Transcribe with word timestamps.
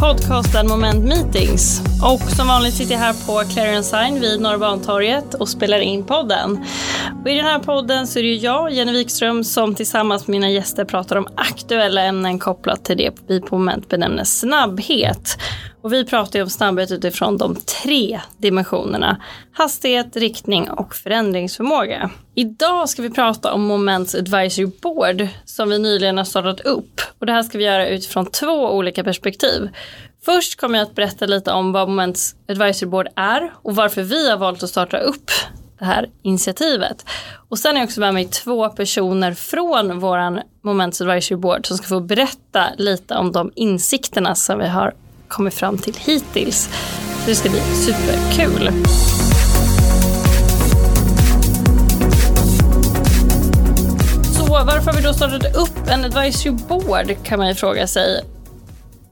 podcasten 0.00 0.66
Moment 0.68 1.04
Meetings. 1.04 1.82
Och 2.02 2.30
som 2.30 2.48
vanligt 2.48 2.74
sitter 2.74 2.92
jag 2.92 3.00
här 3.00 3.26
på 3.26 3.52
Clarion 3.52 3.84
Sign 3.84 4.20
vid 4.20 4.40
Norrbantorget 4.40 5.34
och 5.34 5.48
spelar 5.48 5.78
in 5.78 6.04
podden. 6.04 6.64
Och 7.22 7.30
I 7.30 7.34
den 7.34 7.44
här 7.44 7.58
podden 7.58 8.06
så 8.06 8.18
är 8.18 8.22
det 8.22 8.34
jag, 8.34 8.72
Jenny 8.72 8.92
Wikström, 8.92 9.44
som 9.44 9.74
tillsammans 9.74 10.26
med 10.26 10.32
mina 10.32 10.50
gäster 10.50 10.84
pratar 10.84 11.16
om 11.16 11.26
aktuella 11.34 12.02
ämnen 12.02 12.38
kopplat 12.38 12.84
till 12.84 12.96
det 12.96 13.14
vi 13.26 13.40
på 13.40 13.58
Moment 13.58 13.88
benämner 13.88 14.24
snabbhet. 14.24 15.38
Och 15.82 15.92
vi 15.92 16.04
pratar 16.04 16.38
ju 16.38 16.42
om 16.42 16.50
snabbhet 16.50 16.92
utifrån 16.92 17.38
de 17.38 17.56
tre 17.56 18.20
dimensionerna. 18.38 19.22
Hastighet, 19.52 20.16
riktning 20.16 20.70
och 20.70 20.94
förändringsförmåga. 20.94 22.10
Idag 22.34 22.88
ska 22.88 23.02
vi 23.02 23.10
prata 23.10 23.52
om 23.52 23.62
Moments 23.62 24.14
Advisory 24.14 24.66
Board 24.82 25.28
som 25.44 25.68
vi 25.68 25.78
nyligen 25.78 26.18
har 26.18 26.24
startat 26.24 26.60
upp. 26.60 27.00
Och 27.18 27.26
det 27.26 27.32
här 27.32 27.42
ska 27.42 27.58
vi 27.58 27.64
göra 27.64 27.88
utifrån 27.88 28.26
två 28.26 28.70
olika 28.70 29.04
perspektiv. 29.04 29.68
Först 30.24 30.60
kommer 30.60 30.78
jag 30.78 30.86
att 30.86 30.94
berätta 30.94 31.26
lite 31.26 31.52
om 31.52 31.72
vad 31.72 31.88
Moments 31.88 32.34
Advisory 32.48 32.90
Board 32.90 33.08
är 33.16 33.52
och 33.62 33.76
varför 33.76 34.02
vi 34.02 34.30
har 34.30 34.36
valt 34.36 34.62
att 34.62 34.70
starta 34.70 34.98
upp 34.98 35.30
det 35.78 35.84
här 35.84 36.10
initiativet. 36.22 37.04
Och 37.48 37.58
sen 37.58 37.76
är 37.76 37.80
jag 37.80 37.86
också 37.86 38.00
med 38.00 38.14
mig 38.14 38.24
två 38.24 38.68
personer 38.68 39.34
från 39.34 39.98
våran 39.98 40.40
Moments 40.62 41.00
Advisory 41.00 41.36
Board 41.36 41.66
som 41.66 41.76
ska 41.76 41.86
få 41.86 42.00
berätta 42.00 42.66
lite 42.78 43.14
om 43.14 43.32
de 43.32 43.52
insikterna 43.54 44.34
som 44.34 44.58
vi 44.58 44.68
har 44.68 44.94
kommit 45.30 45.54
fram 45.54 45.78
till 45.78 45.94
hittills. 45.98 46.68
Det 47.26 47.34
ska 47.34 47.50
bli 47.50 47.60
superkul. 47.60 48.72
Så 54.36 54.46
varför 54.46 54.90
har 54.90 54.96
vi 54.96 55.02
då 55.02 55.12
startat 55.12 55.56
upp 55.56 55.88
en 55.88 56.04
advisory 56.04 56.52
board 56.68 57.16
kan 57.22 57.38
man 57.38 57.48
ju 57.48 57.54
fråga 57.54 57.86
sig. 57.86 58.24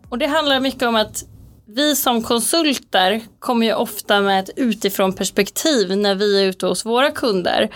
Och 0.08 0.18
det 0.18 0.26
handlar 0.26 0.60
mycket 0.60 0.82
om 0.82 0.96
att 0.96 1.24
vi 1.70 1.96
som 1.96 2.22
konsulter 2.22 3.20
kommer 3.38 3.66
ju 3.66 3.74
ofta 3.74 4.20
med 4.20 4.40
ett 4.40 4.50
utifrån 4.56 5.12
perspektiv 5.12 5.96
när 5.96 6.14
vi 6.14 6.42
är 6.42 6.44
ute 6.44 6.66
hos 6.66 6.86
våra 6.86 7.10
kunder 7.10 7.68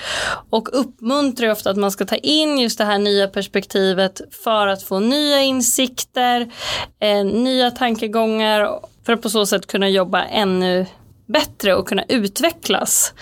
och 0.51 0.69
uppmuntrar 0.81 1.51
ofta 1.51 1.71
att 1.71 1.77
man 1.77 1.91
ska 1.91 2.05
ta 2.05 2.17
in 2.17 2.59
just 2.59 2.79
det 2.79 2.85
här 2.85 2.99
nya 2.99 3.29
perspektivet 3.29 4.21
för 4.45 4.67
att 4.67 4.83
få 4.83 4.99
nya 4.99 5.43
insikter, 5.43 6.53
eh, 7.01 7.25
nya 7.25 7.71
tankegångar 7.71 8.81
för 9.07 9.13
att 9.13 9.23
på 9.23 9.31
så 9.31 9.47
sätt 9.47 9.67
kunna 9.67 9.89
jobba 9.89 10.25
ännu 10.25 10.87
bättre 11.27 11.75
och 11.75 11.89
kunna 11.89 12.05
utvecklas. 12.09 13.15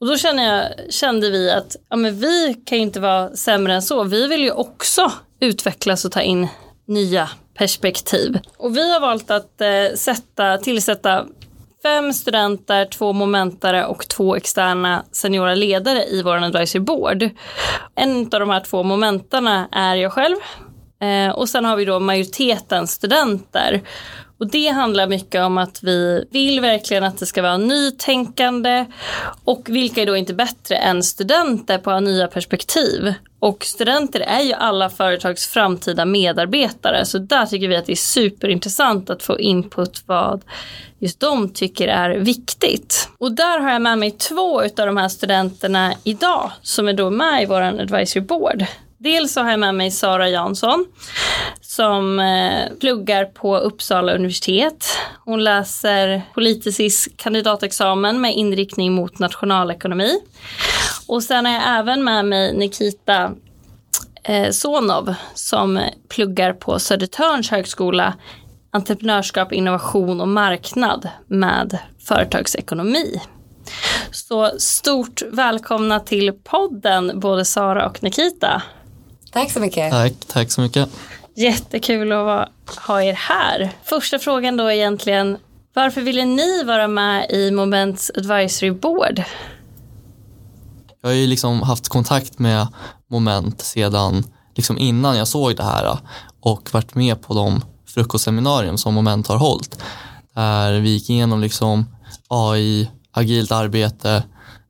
Och 0.00 0.06
då 0.06 0.16
kände, 0.16 0.42
jag, 0.42 0.92
kände 0.92 1.30
vi 1.30 1.50
att 1.50 1.76
ja, 1.88 1.96
men 1.96 2.18
vi 2.18 2.62
kan 2.66 2.78
inte 2.78 3.00
vara 3.00 3.36
sämre 3.36 3.74
än 3.74 3.82
så. 3.82 4.04
Vi 4.04 4.28
vill 4.28 4.42
ju 4.42 4.50
också 4.50 5.12
utvecklas 5.40 6.04
och 6.04 6.12
ta 6.12 6.20
in 6.20 6.48
nya 6.86 7.28
perspektiv. 7.54 8.38
Och 8.56 8.76
vi 8.76 8.92
har 8.92 9.00
valt 9.00 9.30
att 9.30 9.60
eh, 9.60 9.94
sätta, 9.94 10.58
tillsätta 10.58 11.26
fem 11.82 12.12
studenter, 12.12 12.84
två 12.84 13.12
momentare 13.12 13.86
och 13.86 14.08
två 14.08 14.36
externa 14.36 15.04
seniora 15.12 15.54
ledare 15.54 16.04
i 16.04 16.22
vår 16.22 16.36
advisory 16.36 16.80
board. 16.80 17.30
En 17.94 18.20
av 18.20 18.40
de 18.40 18.50
här 18.50 18.60
två 18.60 18.82
momentarna 18.82 19.68
är 19.72 19.96
jag 19.96 20.12
själv 20.12 20.36
eh, 21.00 21.34
och 21.34 21.48
sen 21.48 21.64
har 21.64 21.76
vi 21.76 21.84
då 21.84 22.00
majoriteten 22.00 22.86
studenter. 22.86 23.82
Och 24.42 24.50
det 24.50 24.68
handlar 24.68 25.06
mycket 25.06 25.42
om 25.42 25.58
att 25.58 25.82
vi 25.82 26.24
vill 26.30 26.60
verkligen 26.60 27.04
att 27.04 27.18
det 27.18 27.26
ska 27.26 27.42
vara 27.42 27.56
nytänkande 27.56 28.86
och 29.44 29.68
vilka 29.68 30.02
är 30.02 30.06
då 30.06 30.16
inte 30.16 30.34
bättre 30.34 30.76
än 30.76 31.02
studenter 31.02 31.78
på 31.78 31.90
att 31.90 31.94
ha 31.94 32.00
nya 32.00 32.28
perspektiv. 32.28 33.14
Och 33.38 33.64
studenter 33.64 34.20
är 34.20 34.40
ju 34.40 34.52
alla 34.52 34.90
företags 34.90 35.46
framtida 35.46 36.04
medarbetare 36.04 37.04
så 37.04 37.18
där 37.18 37.46
tycker 37.46 37.68
vi 37.68 37.76
att 37.76 37.86
det 37.86 37.92
är 37.92 37.96
superintressant 37.96 39.10
att 39.10 39.22
få 39.22 39.40
input 39.40 40.02
vad 40.06 40.42
just 40.98 41.20
de 41.20 41.52
tycker 41.52 41.88
är 41.88 42.10
viktigt. 42.10 43.08
Och 43.18 43.32
där 43.32 43.60
har 43.60 43.70
jag 43.70 43.82
med 43.82 43.98
mig 43.98 44.10
två 44.10 44.62
av 44.62 44.70
de 44.74 44.96
här 44.96 45.08
studenterna 45.08 45.94
idag 46.04 46.50
som 46.62 46.88
är 46.88 46.92
då 46.92 47.10
med 47.10 47.42
i 47.42 47.46
vår 47.46 47.60
advisory 47.60 48.20
board. 48.20 48.66
Dels 49.02 49.32
så 49.32 49.40
har 49.40 49.50
jag 49.50 49.60
med 49.60 49.74
mig 49.74 49.90
Sara 49.90 50.28
Jansson 50.28 50.86
som 51.60 52.20
eh, 52.20 52.78
pluggar 52.80 53.24
på 53.24 53.56
Uppsala 53.56 54.14
universitet. 54.14 54.86
Hon 55.24 55.44
läser 55.44 56.22
politisk 56.34 57.16
kandidatexamen 57.16 58.20
med 58.20 58.34
inriktning 58.34 58.92
mot 58.92 59.18
nationalekonomi. 59.18 60.18
Och 61.08 61.22
sen 61.22 61.46
har 61.46 61.52
jag 61.52 61.62
även 61.78 62.04
med 62.04 62.24
mig 62.24 62.54
Nikita 62.56 63.32
eh, 64.24 64.50
Sonov 64.50 65.14
som 65.34 65.80
pluggar 66.08 66.52
på 66.52 66.78
Södertörns 66.78 67.50
högskola 67.50 68.14
entreprenörskap, 68.70 69.52
innovation 69.52 70.20
och 70.20 70.28
marknad 70.28 71.08
med 71.26 71.78
företagsekonomi. 72.04 73.20
Så 74.10 74.50
stort 74.58 75.22
välkomna 75.32 76.00
till 76.00 76.32
podden 76.32 77.20
både 77.20 77.44
Sara 77.44 77.86
och 77.86 78.02
Nikita. 78.02 78.62
Tack 79.32 79.50
så 79.50 79.60
mycket. 79.60 79.90
Tack, 79.90 80.12
tack 80.26 80.50
så 80.50 80.60
mycket. 80.60 80.88
Jättekul 81.34 82.12
att 82.12 82.48
ha 82.86 83.02
er 83.02 83.12
här. 83.12 83.72
Första 83.84 84.18
frågan 84.18 84.56
då 84.56 84.72
egentligen, 84.72 85.38
varför 85.74 86.00
ville 86.00 86.24
ni 86.24 86.64
vara 86.64 86.88
med 86.88 87.30
i 87.30 87.50
Moments 87.50 88.10
Advisory 88.14 88.70
Board? 88.70 89.22
Jag 91.02 91.08
har 91.08 91.14
ju 91.14 91.26
liksom 91.26 91.62
haft 91.62 91.88
kontakt 91.88 92.38
med 92.38 92.66
Moment 93.10 93.60
sedan 93.60 94.24
liksom 94.54 94.78
innan 94.78 95.16
jag 95.16 95.28
såg 95.28 95.56
det 95.56 95.64
här 95.64 95.98
och 96.40 96.68
varit 96.72 96.94
med 96.94 97.22
på 97.22 97.34
de 97.34 97.64
frukostseminarium 97.86 98.78
som 98.78 98.94
Moment 98.94 99.26
har 99.26 99.36
hållit. 99.36 99.82
Där 100.34 100.72
vi 100.72 100.90
gick 100.90 101.10
igenom 101.10 101.40
liksom 101.40 101.86
AI, 102.28 102.90
agilt 103.12 103.52
arbete, 103.52 104.22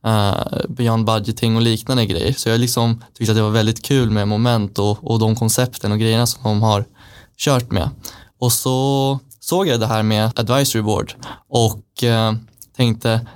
uh, 0.06 0.64
beyond 0.68 1.04
budgeting 1.04 1.56
och 1.56 1.62
liknande 1.62 2.06
grejer. 2.06 2.32
Så 2.32 2.48
jag 2.48 2.60
liksom 2.60 3.04
tyckte 3.14 3.32
att 3.32 3.36
det 3.36 3.42
var 3.42 3.50
väldigt 3.50 3.82
kul 3.82 4.10
med 4.10 4.28
moment 4.28 4.78
och, 4.78 5.10
och 5.10 5.18
de 5.18 5.36
koncepten 5.36 5.92
och 5.92 5.98
grejerna 5.98 6.26
som 6.26 6.42
de 6.42 6.62
har 6.62 6.84
kört 7.38 7.70
med. 7.70 7.90
Och 8.38 8.52
så 8.52 9.18
såg 9.40 9.66
jag 9.66 9.80
det 9.80 9.86
här 9.86 10.02
med 10.02 10.38
advisory 10.38 10.82
board 10.82 11.14
och 11.48 11.84
uh, 12.02 12.32
tänkte 12.76 13.26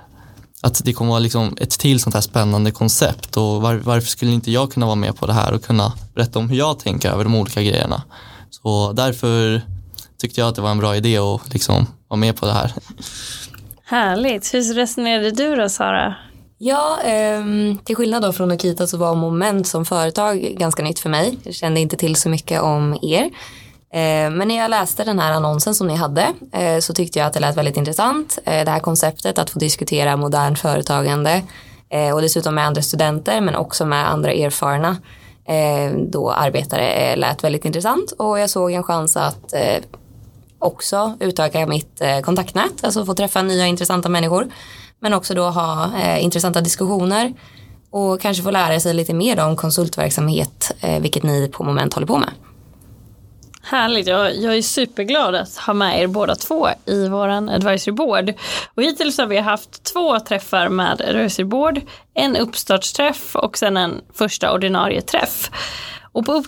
att 0.61 0.81
det 0.85 0.93
kommer 0.93 1.09
vara 1.11 1.19
liksom 1.19 1.57
ett 1.61 1.79
till 1.79 1.99
sånt 1.99 2.13
här 2.13 2.21
spännande 2.21 2.71
koncept 2.71 3.37
och 3.37 3.61
var, 3.61 3.75
varför 3.75 4.07
skulle 4.07 4.31
inte 4.31 4.51
jag 4.51 4.71
kunna 4.71 4.85
vara 4.85 4.95
med 4.95 5.15
på 5.15 5.25
det 5.25 5.33
här 5.33 5.53
och 5.53 5.63
kunna 5.63 5.93
berätta 6.15 6.39
om 6.39 6.49
hur 6.49 6.57
jag 6.57 6.79
tänker 6.79 7.11
över 7.11 7.23
de 7.23 7.35
olika 7.35 7.61
grejerna. 7.61 8.03
Så 8.49 8.93
därför 8.93 9.61
tyckte 10.17 10.41
jag 10.41 10.47
att 10.47 10.55
det 10.55 10.61
var 10.61 10.71
en 10.71 10.77
bra 10.77 10.95
idé 10.95 11.17
att 11.17 11.53
liksom 11.53 11.87
vara 12.07 12.19
med 12.19 12.35
på 12.35 12.45
det 12.45 12.53
här. 12.53 12.73
Härligt. 13.83 14.53
Hur 14.53 14.73
resonerade 14.73 15.31
du 15.31 15.55
då 15.55 15.69
Sara? 15.69 16.15
Ja, 16.59 16.99
eh, 17.03 17.43
till 17.83 17.95
skillnad 17.95 18.21
då 18.21 18.33
från 18.33 18.51
Akita 18.51 18.87
så 18.87 18.97
var 18.97 19.15
Moment 19.15 19.67
som 19.67 19.85
företag 19.85 20.39
ganska 20.39 20.83
nytt 20.83 20.99
för 20.99 21.09
mig. 21.09 21.37
Jag 21.43 21.53
kände 21.53 21.79
inte 21.79 21.97
till 21.97 22.15
så 22.15 22.29
mycket 22.29 22.61
om 22.61 22.97
er. 23.01 23.23
Eh, 23.93 24.29
men 24.31 24.47
när 24.47 24.57
jag 24.57 24.69
läste 24.69 25.03
den 25.03 25.19
här 25.19 25.31
annonsen 25.31 25.75
som 25.75 25.87
ni 25.87 25.95
hade 25.95 26.33
eh, 26.51 26.79
så 26.79 26.93
tyckte 26.93 27.19
jag 27.19 27.25
att 27.25 27.33
det 27.33 27.39
lät 27.39 27.57
väldigt 27.57 27.77
intressant. 27.77 28.39
Eh, 28.45 28.65
det 28.65 28.71
här 28.71 28.79
konceptet 28.79 29.37
att 29.37 29.49
få 29.49 29.59
diskutera 29.59 30.17
modern 30.17 30.55
företagande 30.55 31.41
eh, 31.89 32.13
och 32.13 32.21
dessutom 32.21 32.55
med 32.55 32.65
andra 32.65 32.81
studenter 32.81 33.41
men 33.41 33.55
också 33.55 33.85
med 33.85 34.09
andra 34.09 34.31
erfarna 34.31 34.97
eh, 35.45 35.97
då 35.97 36.31
arbetare 36.31 36.87
eh, 36.87 37.17
lät 37.17 37.43
väldigt 37.43 37.65
intressant 37.65 38.11
och 38.11 38.39
jag 38.39 38.49
såg 38.49 38.71
en 38.71 38.83
chans 38.83 39.17
att 39.17 39.53
eh, 39.53 39.83
också 40.59 41.17
utöka 41.19 41.67
mitt 41.67 42.01
eh, 42.01 42.19
kontaktnät, 42.19 42.83
alltså 42.83 43.05
få 43.05 43.13
träffa 43.13 43.41
nya 43.41 43.67
intressanta 43.67 44.09
människor 44.09 44.47
men 44.99 45.13
också 45.13 45.33
då 45.33 45.43
ha 45.43 45.91
eh, 45.97 46.23
intressanta 46.23 46.61
diskussioner 46.61 47.33
och 47.89 48.21
kanske 48.21 48.43
få 48.43 48.51
lära 48.51 48.79
sig 48.79 48.93
lite 48.93 49.13
mer 49.13 49.39
om 49.39 49.55
konsultverksamhet, 49.55 50.71
eh, 50.81 50.99
vilket 50.99 51.23
ni 51.23 51.49
på 51.53 51.63
Moment 51.63 51.93
håller 51.93 52.07
på 52.07 52.17
med. 52.17 52.29
Härligt, 53.61 54.07
jag, 54.07 54.35
jag 54.35 54.57
är 54.57 54.61
superglad 54.61 55.35
att 55.35 55.57
ha 55.57 55.73
med 55.73 56.01
er 56.01 56.07
båda 56.07 56.35
två 56.35 56.67
i 56.85 57.07
våran 57.07 57.49
advisory 57.49 57.91
board. 57.91 58.33
Och 58.75 58.83
hittills 58.83 59.17
har 59.17 59.25
vi 59.25 59.37
haft 59.37 59.83
två 59.83 60.19
träffar 60.19 60.69
med 60.69 61.01
advisory 61.01 61.45
board, 61.45 61.81
en 62.13 62.35
uppstartsträff 62.35 63.35
och 63.35 63.57
sen 63.57 63.77
en 63.77 64.01
första 64.13 64.53
ordinarie 64.53 65.01
träff. 65.01 65.51
Och 66.17 66.25
på 66.25 66.43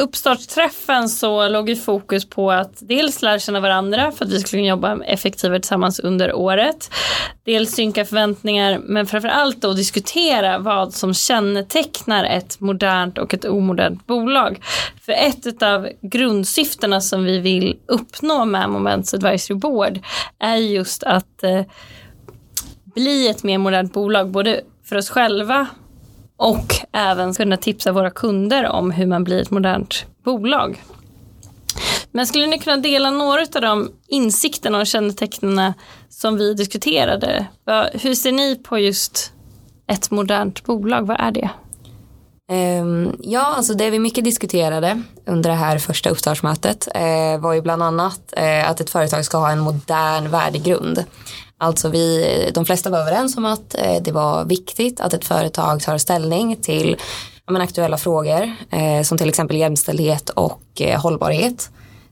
uppstartsträffen 0.00 1.08
så 1.08 1.48
låg 1.48 1.68
ju 1.68 1.76
fokus 1.76 2.28
på 2.28 2.50
att 2.50 2.72
dels 2.80 3.22
lära 3.22 3.38
känna 3.38 3.60
varandra 3.60 4.12
för 4.12 4.24
att 4.24 4.30
vi 4.30 4.40
skulle 4.40 4.60
kunna 4.60 4.68
jobba 4.68 5.04
effektivare 5.04 5.60
tillsammans 5.60 6.00
under 6.00 6.32
året. 6.32 6.90
Dels 7.44 7.72
synka 7.72 8.04
förväntningar 8.04 8.78
men 8.78 9.06
framförallt 9.06 9.60
då 9.60 9.72
diskutera 9.72 10.58
vad 10.58 10.94
som 10.94 11.14
kännetecknar 11.14 12.24
ett 12.24 12.60
modernt 12.60 13.18
och 13.18 13.34
ett 13.34 13.44
omodernt 13.44 14.06
bolag. 14.06 14.60
För 15.00 15.12
ett 15.12 15.62
av 15.62 15.88
grundsyftena 16.00 17.00
som 17.00 17.24
vi 17.24 17.38
vill 17.38 17.76
uppnå 17.86 18.44
med 18.44 18.70
Moments 18.70 19.14
Advisory 19.14 19.58
Board 19.58 20.00
är 20.38 20.56
just 20.56 21.02
att 21.02 21.42
eh, 21.42 21.62
bli 22.94 23.28
ett 23.28 23.42
mer 23.42 23.58
modernt 23.58 23.92
bolag 23.92 24.30
både 24.30 24.60
för 24.88 24.96
oss 24.96 25.10
själva 25.10 25.66
och 26.36 26.74
även 26.92 27.34
kunna 27.34 27.56
tipsa 27.56 27.92
våra 27.92 28.10
kunder 28.10 28.68
om 28.68 28.90
hur 28.90 29.06
man 29.06 29.24
blir 29.24 29.42
ett 29.42 29.50
modernt 29.50 30.06
bolag. 30.24 30.82
Men 32.12 32.26
skulle 32.26 32.46
ni 32.46 32.58
kunna 32.58 32.76
dela 32.76 33.10
några 33.10 33.40
av 33.40 33.62
de 33.62 33.92
insikterna 34.08 34.78
och 34.78 34.86
kännetecknen 34.86 35.72
som 36.08 36.36
vi 36.36 36.54
diskuterade? 36.54 37.46
Hur 37.92 38.14
ser 38.14 38.32
ni 38.32 38.56
på 38.56 38.78
just 38.78 39.32
ett 39.86 40.10
modernt 40.10 40.64
bolag? 40.64 41.06
Vad 41.06 41.20
är 41.20 41.30
det? 41.30 41.50
Ehm, 42.50 43.16
ja, 43.20 43.54
alltså 43.56 43.74
det 43.74 43.90
vi 43.90 43.98
mycket 43.98 44.24
diskuterade 44.24 45.02
under 45.26 45.50
det 45.50 45.56
här 45.56 45.78
första 45.78 46.10
uppstartsmötet 46.10 46.88
eh, 46.94 47.40
var 47.40 47.52
ju 47.52 47.60
bland 47.60 47.82
annat 47.82 48.20
eh, 48.36 48.70
att 48.70 48.80
ett 48.80 48.90
företag 48.90 49.24
ska 49.24 49.38
ha 49.38 49.50
en 49.50 49.60
modern 49.60 50.30
värdegrund. 50.30 51.04
Alltså 51.64 51.88
vi, 51.88 52.50
de 52.54 52.64
flesta 52.64 52.90
var 52.90 52.98
överens 52.98 53.36
om 53.36 53.44
att 53.44 53.74
eh, 53.78 54.02
det 54.02 54.12
var 54.12 54.44
viktigt 54.44 55.00
att 55.00 55.14
ett 55.14 55.24
företag 55.24 55.82
tar 55.82 55.98
ställning 55.98 56.56
till 56.56 56.96
men, 57.50 57.62
aktuella 57.62 57.98
frågor 57.98 58.52
eh, 58.70 59.02
som 59.02 59.18
till 59.18 59.28
exempel 59.28 59.56
jämställdhet 59.56 60.30
och 60.30 60.62
eh, 60.80 61.00
hållbarhet 61.00 61.70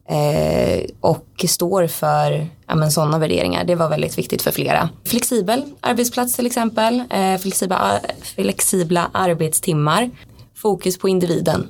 eh, 0.08 0.84
och 1.00 1.44
står 1.48 1.86
för 1.86 2.48
ja, 2.66 2.74
men, 2.74 2.92
sådana 2.92 3.18
värderingar. 3.18 3.64
Det 3.64 3.74
var 3.74 3.88
väldigt 3.88 4.18
viktigt 4.18 4.42
för 4.42 4.50
flera. 4.50 4.88
Flexibel 5.04 5.62
arbetsplats 5.80 6.36
till 6.36 6.46
exempel, 6.46 7.02
eh, 7.10 7.38
flexibla, 7.38 8.00
flexibla 8.22 9.10
arbetstimmar, 9.12 10.10
fokus 10.54 10.98
på 10.98 11.08
individen. 11.08 11.68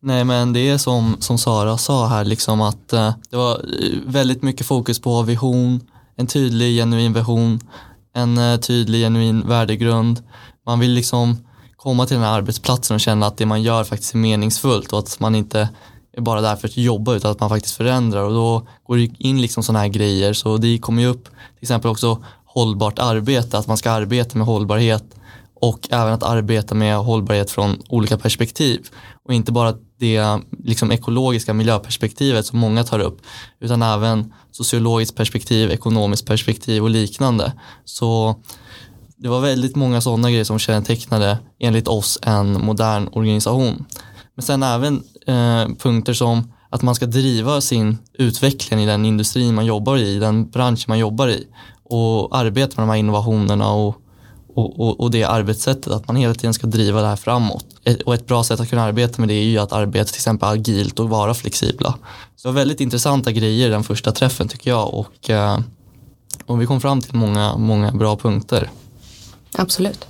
Nej 0.00 0.24
men 0.24 0.52
det 0.52 0.70
är 0.70 0.78
som, 0.78 1.16
som 1.20 1.38
Sara 1.38 1.78
sa 1.78 2.06
här, 2.06 2.24
liksom 2.24 2.60
att 2.60 2.92
eh, 2.92 3.14
det 3.30 3.36
var 3.36 3.60
väldigt 4.06 4.42
mycket 4.42 4.66
fokus 4.66 5.00
på 5.00 5.22
vision, 5.22 5.80
en 6.16 6.26
tydlig 6.26 6.76
genuin 6.76 7.12
vision, 7.12 7.60
en 8.14 8.38
eh, 8.38 8.60
tydlig 8.60 9.00
genuin 9.00 9.48
värdegrund. 9.48 10.22
Man 10.66 10.80
vill 10.80 10.90
liksom 10.90 11.36
komma 11.76 12.06
till 12.06 12.16
den 12.16 12.24
här 12.24 12.32
arbetsplatsen 12.32 12.94
och 12.94 13.00
känna 13.00 13.26
att 13.26 13.36
det 13.36 13.46
man 13.46 13.62
gör 13.62 13.84
faktiskt 13.84 14.14
är 14.14 14.18
meningsfullt 14.18 14.92
och 14.92 14.98
att 14.98 15.20
man 15.20 15.34
inte 15.34 15.68
är 16.16 16.20
bara 16.20 16.40
där 16.40 16.56
för 16.56 16.68
att 16.68 16.76
jobba 16.76 17.14
utan 17.14 17.30
att 17.30 17.40
man 17.40 17.48
faktiskt 17.48 17.76
förändrar. 17.76 18.22
Och 18.22 18.32
då 18.32 18.66
går 18.86 18.96
det 18.96 19.10
in 19.18 19.40
liksom 19.40 19.62
sådana 19.62 19.78
här 19.78 19.88
grejer. 19.88 20.32
Så 20.32 20.56
det 20.56 20.78
kommer 20.78 21.02
ju 21.02 21.08
upp 21.08 21.24
till 21.24 21.62
exempel 21.62 21.90
också 21.90 22.24
hållbart 22.44 22.98
arbete, 22.98 23.58
att 23.58 23.66
man 23.66 23.76
ska 23.76 23.90
arbeta 23.90 24.38
med 24.38 24.46
hållbarhet 24.46 25.04
och 25.64 25.88
även 25.90 26.12
att 26.12 26.22
arbeta 26.22 26.74
med 26.74 26.96
hållbarhet 26.96 27.50
från 27.50 27.82
olika 27.88 28.18
perspektiv 28.18 28.88
och 29.24 29.34
inte 29.34 29.52
bara 29.52 29.74
det 29.98 30.38
liksom 30.64 30.92
ekologiska 30.92 31.54
miljöperspektivet 31.54 32.46
som 32.46 32.58
många 32.58 32.84
tar 32.84 32.98
upp 32.98 33.20
utan 33.60 33.82
även 33.82 34.32
sociologiskt 34.50 35.16
perspektiv, 35.16 35.70
ekonomiskt 35.70 36.26
perspektiv 36.26 36.82
och 36.82 36.90
liknande. 36.90 37.52
Så 37.84 38.36
det 39.16 39.28
var 39.28 39.40
väldigt 39.40 39.76
många 39.76 40.00
sådana 40.00 40.30
grejer 40.30 40.44
som 40.44 40.58
kännetecknade 40.58 41.38
enligt 41.58 41.88
oss 41.88 42.18
en 42.22 42.64
modern 42.64 43.08
organisation. 43.12 43.84
Men 44.34 44.42
sen 44.42 44.62
även 44.62 45.02
eh, 45.26 45.76
punkter 45.78 46.14
som 46.14 46.52
att 46.70 46.82
man 46.82 46.94
ska 46.94 47.06
driva 47.06 47.60
sin 47.60 47.98
utveckling 48.14 48.80
i 48.80 48.86
den 48.86 49.04
industrin 49.04 49.54
man 49.54 49.66
jobbar 49.66 49.96
i, 49.96 50.18
den 50.18 50.50
bransch 50.50 50.84
man 50.88 50.98
jobbar 50.98 51.28
i 51.28 51.46
och 51.84 52.36
arbeta 52.36 52.80
med 52.80 52.88
de 52.88 52.90
här 52.90 52.98
innovationerna 52.98 53.72
och, 53.72 54.03
och, 54.54 54.80
och, 54.80 55.00
och, 55.00 55.10
det 55.10 55.24
arbetssättet, 55.24 55.92
att 55.92 56.06
man 56.06 56.16
hela 56.16 56.34
tiden 56.34 56.54
ska 56.54 56.66
driva 56.66 57.00
det 57.00 57.06
här 57.06 57.16
framåt. 57.16 57.66
Ett, 57.84 58.02
och 58.02 58.14
ett 58.14 58.26
bra 58.26 58.44
sätt 58.44 58.60
att 58.60 58.70
kunna 58.70 58.82
arbeta 58.82 59.20
med 59.20 59.28
det 59.28 59.34
är 59.34 59.44
ju 59.44 59.58
att 59.58 59.72
arbeta 59.72 60.04
till 60.04 60.18
exempel 60.18 60.48
agilt 60.48 61.00
och 61.00 61.08
vara 61.08 61.34
flexibla. 61.34 61.94
Så 62.36 62.50
väldigt 62.50 62.80
intressanta 62.80 63.32
grejer 63.32 63.70
den 63.70 63.84
första 63.84 64.12
träffen 64.12 64.48
tycker 64.48 64.70
jag 64.70 64.94
och, 64.94 65.30
eh, 65.30 65.58
och 66.46 66.62
vi 66.62 66.66
kom 66.66 66.80
fram 66.80 67.00
till 67.00 67.14
många, 67.14 67.56
många 67.56 67.92
bra 67.92 68.16
punkter. 68.16 68.70
Absolut. 69.58 70.06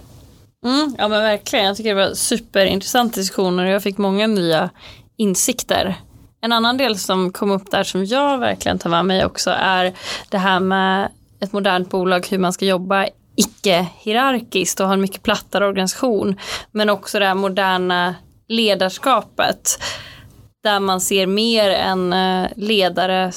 Mm, 0.65 0.95
ja 0.99 1.09
men 1.09 1.23
verkligen, 1.23 1.65
jag 1.65 1.77
tycker 1.77 1.95
det 1.95 2.07
var 2.07 2.15
superintressant 2.15 3.15
diskussioner 3.15 3.65
och 3.65 3.71
jag 3.71 3.83
fick 3.83 3.99
många 3.99 4.27
nya 4.27 4.71
insikter. 5.17 6.01
En 6.41 6.53
annan 6.53 6.77
del 6.77 6.99
som 6.99 7.33
kom 7.33 7.51
upp 7.51 7.71
där 7.71 7.85
som 7.85 8.05
jag 8.05 8.39
verkligen 8.39 8.79
tar 8.79 8.91
med 8.91 9.07
mig 9.07 9.25
också 9.25 9.51
är 9.51 9.95
det 10.29 10.39
här 10.39 10.61
med 10.61 11.09
ett 11.41 11.53
modernt 11.53 11.91
bolag, 11.91 12.27
hur 12.31 12.39
man 12.39 12.53
ska 12.53 12.65
jobba 12.65 13.07
icke-hierarkiskt 13.37 14.81
och 14.81 14.87
har 14.87 14.95
en 14.95 15.01
mycket 15.01 15.23
plattare 15.23 15.67
organisation. 15.67 16.37
Men 16.73 16.91
också 16.91 17.19
det 17.19 17.27
här 17.27 17.35
moderna 17.35 18.15
ledarskapet 18.49 19.79
där 20.63 20.81
man 20.81 21.01
ser 21.01 21.27
mer 21.27 21.71
en 21.71 22.13
eh, 22.13 22.51
ledare 22.57 23.33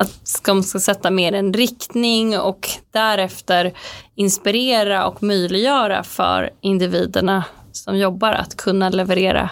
att 0.00 0.42
de 0.44 0.62
ska 0.62 0.78
sätta 0.78 1.10
mer 1.10 1.32
en 1.32 1.52
riktning 1.52 2.38
och 2.38 2.68
därefter 2.90 3.72
inspirera 4.14 5.06
och 5.06 5.22
möjliggöra 5.22 6.02
för 6.02 6.50
individerna 6.60 7.44
som 7.72 7.98
jobbar 7.98 8.32
att 8.32 8.56
kunna 8.56 8.88
leverera 8.88 9.50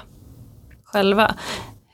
själva. 0.85 1.35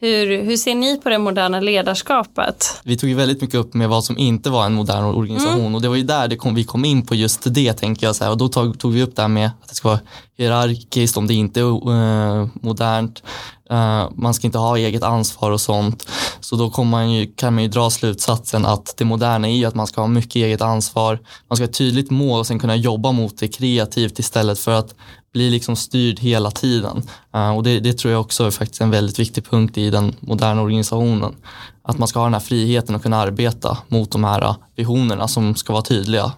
Hur, 0.04 0.42
hur 0.42 0.56
ser 0.56 0.74
ni 0.74 1.00
på 1.00 1.08
det 1.08 1.18
moderna 1.18 1.60
ledarskapet? 1.60 2.80
Vi 2.84 2.96
tog 2.96 3.08
ju 3.10 3.14
väldigt 3.14 3.40
mycket 3.40 3.54
upp 3.54 3.74
med 3.74 3.88
vad 3.88 4.04
som 4.04 4.18
inte 4.18 4.50
var 4.50 4.66
en 4.66 4.74
modern 4.74 5.04
organisation 5.04 5.60
mm. 5.60 5.74
och 5.74 5.82
det 5.82 5.88
var 5.88 5.96
ju 5.96 6.02
där 6.02 6.28
det 6.28 6.36
kom, 6.36 6.54
vi 6.54 6.64
kom 6.64 6.84
in 6.84 7.06
på 7.06 7.14
just 7.14 7.54
det 7.54 7.72
tänker 7.72 8.06
jag 8.06 8.16
så 8.16 8.24
här, 8.24 8.30
och 8.30 8.38
då 8.38 8.48
tog, 8.48 8.78
tog 8.78 8.92
vi 8.92 9.02
upp 9.02 9.16
det 9.16 9.22
här 9.22 9.28
med 9.28 9.46
att 9.46 9.68
det 9.68 9.74
ska 9.74 9.88
vara 9.88 10.00
hierarkiskt 10.38 11.16
om 11.16 11.26
det 11.26 11.34
inte 11.34 11.60
är 11.60 11.90
uh, 11.90 12.48
modernt. 12.54 13.22
Eh, 13.70 14.08
man 14.14 14.34
ska 14.34 14.46
inte 14.46 14.58
ha 14.58 14.78
eget 14.78 15.02
ansvar 15.02 15.50
och 15.50 15.60
sånt. 15.60 16.08
Så 16.40 16.56
då 16.56 16.84
man 16.84 17.12
ju, 17.12 17.26
kan 17.26 17.54
man 17.54 17.62
ju 17.62 17.68
dra 17.68 17.90
slutsatsen 17.90 18.66
att 18.66 18.94
det 18.96 19.04
moderna 19.04 19.48
är 19.48 19.52
ju 19.52 19.64
att 19.64 19.74
man 19.74 19.86
ska 19.86 20.00
ha 20.00 20.08
mycket 20.08 20.36
eget 20.36 20.60
ansvar. 20.60 21.18
Man 21.48 21.56
ska 21.56 21.62
ha 21.62 21.68
ett 21.68 21.78
tydligt 21.78 22.10
mål 22.10 22.40
och 22.40 22.46
sen 22.46 22.58
kunna 22.58 22.76
jobba 22.76 23.12
mot 23.12 23.38
det 23.38 23.48
kreativt 23.48 24.18
istället 24.18 24.58
för 24.58 24.72
att 24.72 24.94
bli 25.32 25.50
liksom 25.50 25.76
styrd 25.76 26.20
hela 26.20 26.50
tiden. 26.50 27.02
Eh, 27.34 27.56
och 27.56 27.62
det, 27.62 27.80
det, 27.80 27.92
tror 27.92 28.12
jag 28.12 28.20
också 28.20 28.44
är 28.44 28.50
faktiskt 28.50 28.80
en 28.80 28.90
väldigt 28.90 29.18
viktig 29.18 29.50
punkt 29.50 29.78
i 29.78 29.90
den 29.90 30.16
moderna 30.20 30.62
organisationen. 30.62 31.34
Att 31.82 31.98
man 31.98 32.08
ska 32.08 32.18
ha 32.18 32.26
den 32.26 32.34
här 32.34 32.40
friheten 32.40 32.94
att 32.94 33.02
kunna 33.02 33.16
arbeta 33.16 33.78
mot 33.88 34.10
de 34.10 34.24
här 34.24 34.54
visionerna 34.76 35.28
som 35.28 35.54
ska 35.54 35.72
vara 35.72 35.82
tydliga. 35.82 36.32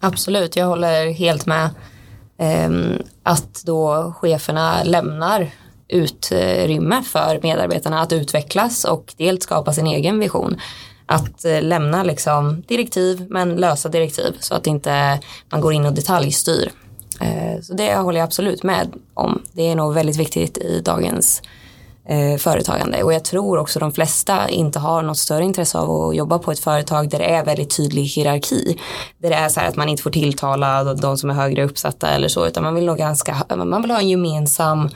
Absolut, 0.00 0.56
jag 0.56 0.66
håller 0.66 1.12
helt 1.12 1.46
med. 1.46 1.70
Ehm, 2.38 3.02
att 3.22 3.62
då 3.64 4.12
cheferna 4.20 4.82
lämnar 4.84 5.50
utrymme 5.92 7.02
för 7.02 7.40
medarbetarna 7.42 8.00
att 8.00 8.12
utvecklas 8.12 8.84
och 8.84 9.14
dels 9.16 9.42
skapa 9.42 9.72
sin 9.72 9.86
egen 9.86 10.18
vision. 10.18 10.60
Att 11.06 11.44
eh, 11.44 11.62
lämna 11.62 12.02
liksom 12.02 12.62
direktiv 12.68 13.26
men 13.30 13.56
lösa 13.56 13.88
direktiv 13.88 14.36
så 14.40 14.54
att 14.54 14.66
inte 14.66 15.20
man 15.50 15.60
går 15.60 15.72
in 15.72 15.86
och 15.86 15.92
detaljstyr. 15.92 16.72
Eh, 17.20 17.60
så 17.62 17.74
det 17.74 17.96
håller 17.96 18.18
jag 18.18 18.24
absolut 18.24 18.62
med 18.62 18.92
om. 19.14 19.42
Det 19.52 19.70
är 19.70 19.74
nog 19.74 19.94
väldigt 19.94 20.16
viktigt 20.16 20.58
i 20.58 20.80
dagens 20.80 21.42
eh, 22.08 22.38
företagande 22.38 23.02
och 23.02 23.12
jag 23.12 23.24
tror 23.24 23.58
också 23.58 23.78
de 23.78 23.92
flesta 23.92 24.48
inte 24.48 24.78
har 24.78 25.02
något 25.02 25.18
större 25.18 25.44
intresse 25.44 25.78
av 25.78 25.90
att 25.90 26.16
jobba 26.16 26.38
på 26.38 26.52
ett 26.52 26.60
företag 26.60 27.10
där 27.10 27.18
det 27.18 27.24
är 27.24 27.44
väldigt 27.44 27.76
tydlig 27.76 28.02
hierarki. 28.02 28.78
Där 29.18 29.30
det 29.30 29.36
är 29.36 29.48
så 29.48 29.60
här 29.60 29.68
att 29.68 29.76
man 29.76 29.88
inte 29.88 30.02
får 30.02 30.10
tilltala 30.10 30.94
de 30.94 31.18
som 31.18 31.30
är 31.30 31.34
högre 31.34 31.64
uppsatta 31.64 32.08
eller 32.08 32.28
så 32.28 32.46
utan 32.46 32.62
man 32.62 32.74
vill 32.74 32.86
nog 32.86 32.98
ganska, 32.98 33.44
man 33.56 33.82
vill 33.82 33.90
ha 33.90 33.98
en 33.98 34.08
gemensam 34.08 34.88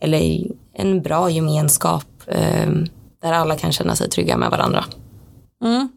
eller 0.00 0.46
en 0.72 1.02
bra 1.02 1.30
gemenskap 1.30 2.06
eh, 2.26 2.70
där 3.22 3.32
alla 3.32 3.56
kan 3.56 3.72
känna 3.72 3.96
sig 3.96 4.10
trygga 4.10 4.36
med 4.36 4.50
varandra. 4.50 4.84
Mm. 5.64 5.88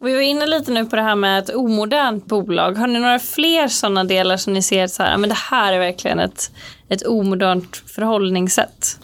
Vi 0.00 0.14
var 0.14 0.20
inne 0.20 0.46
lite 0.46 0.70
nu 0.70 0.84
på 0.84 0.96
det 0.96 1.02
här 1.02 1.14
med 1.14 1.38
ett 1.38 1.54
omodernt 1.54 2.26
bolag. 2.26 2.72
Har 2.72 2.86
ni 2.86 2.98
några 2.98 3.18
fler 3.18 3.68
sådana 3.68 4.04
delar 4.04 4.36
som 4.36 4.52
ni 4.52 4.62
ser 4.62 4.86
så 4.86 5.02
här, 5.02 5.16
men 5.16 5.28
det 5.28 5.38
här 5.50 5.72
är 5.72 5.78
verkligen 5.78 6.18
ett, 6.18 6.50
ett 6.88 7.06
omodernt 7.06 7.76
förhållningssätt? 7.76 8.98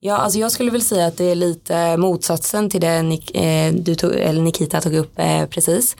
Ja, 0.00 0.16
alltså 0.16 0.38
jag 0.38 0.52
skulle 0.52 0.70
väl 0.70 0.82
säga 0.82 1.06
att 1.06 1.16
det 1.16 1.24
är 1.24 1.34
lite 1.34 1.96
motsatsen 1.96 2.70
till 2.70 2.80
det 2.80 3.02
Nik 3.02 3.36
eh, 3.36 3.72
du 3.72 3.94
tog, 3.94 4.14
eller 4.14 4.42
Nikita 4.42 4.80
tog 4.80 4.94
upp 4.94 5.18
eh, 5.18 5.46
precis. 5.46 5.96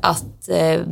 Att 0.00 0.48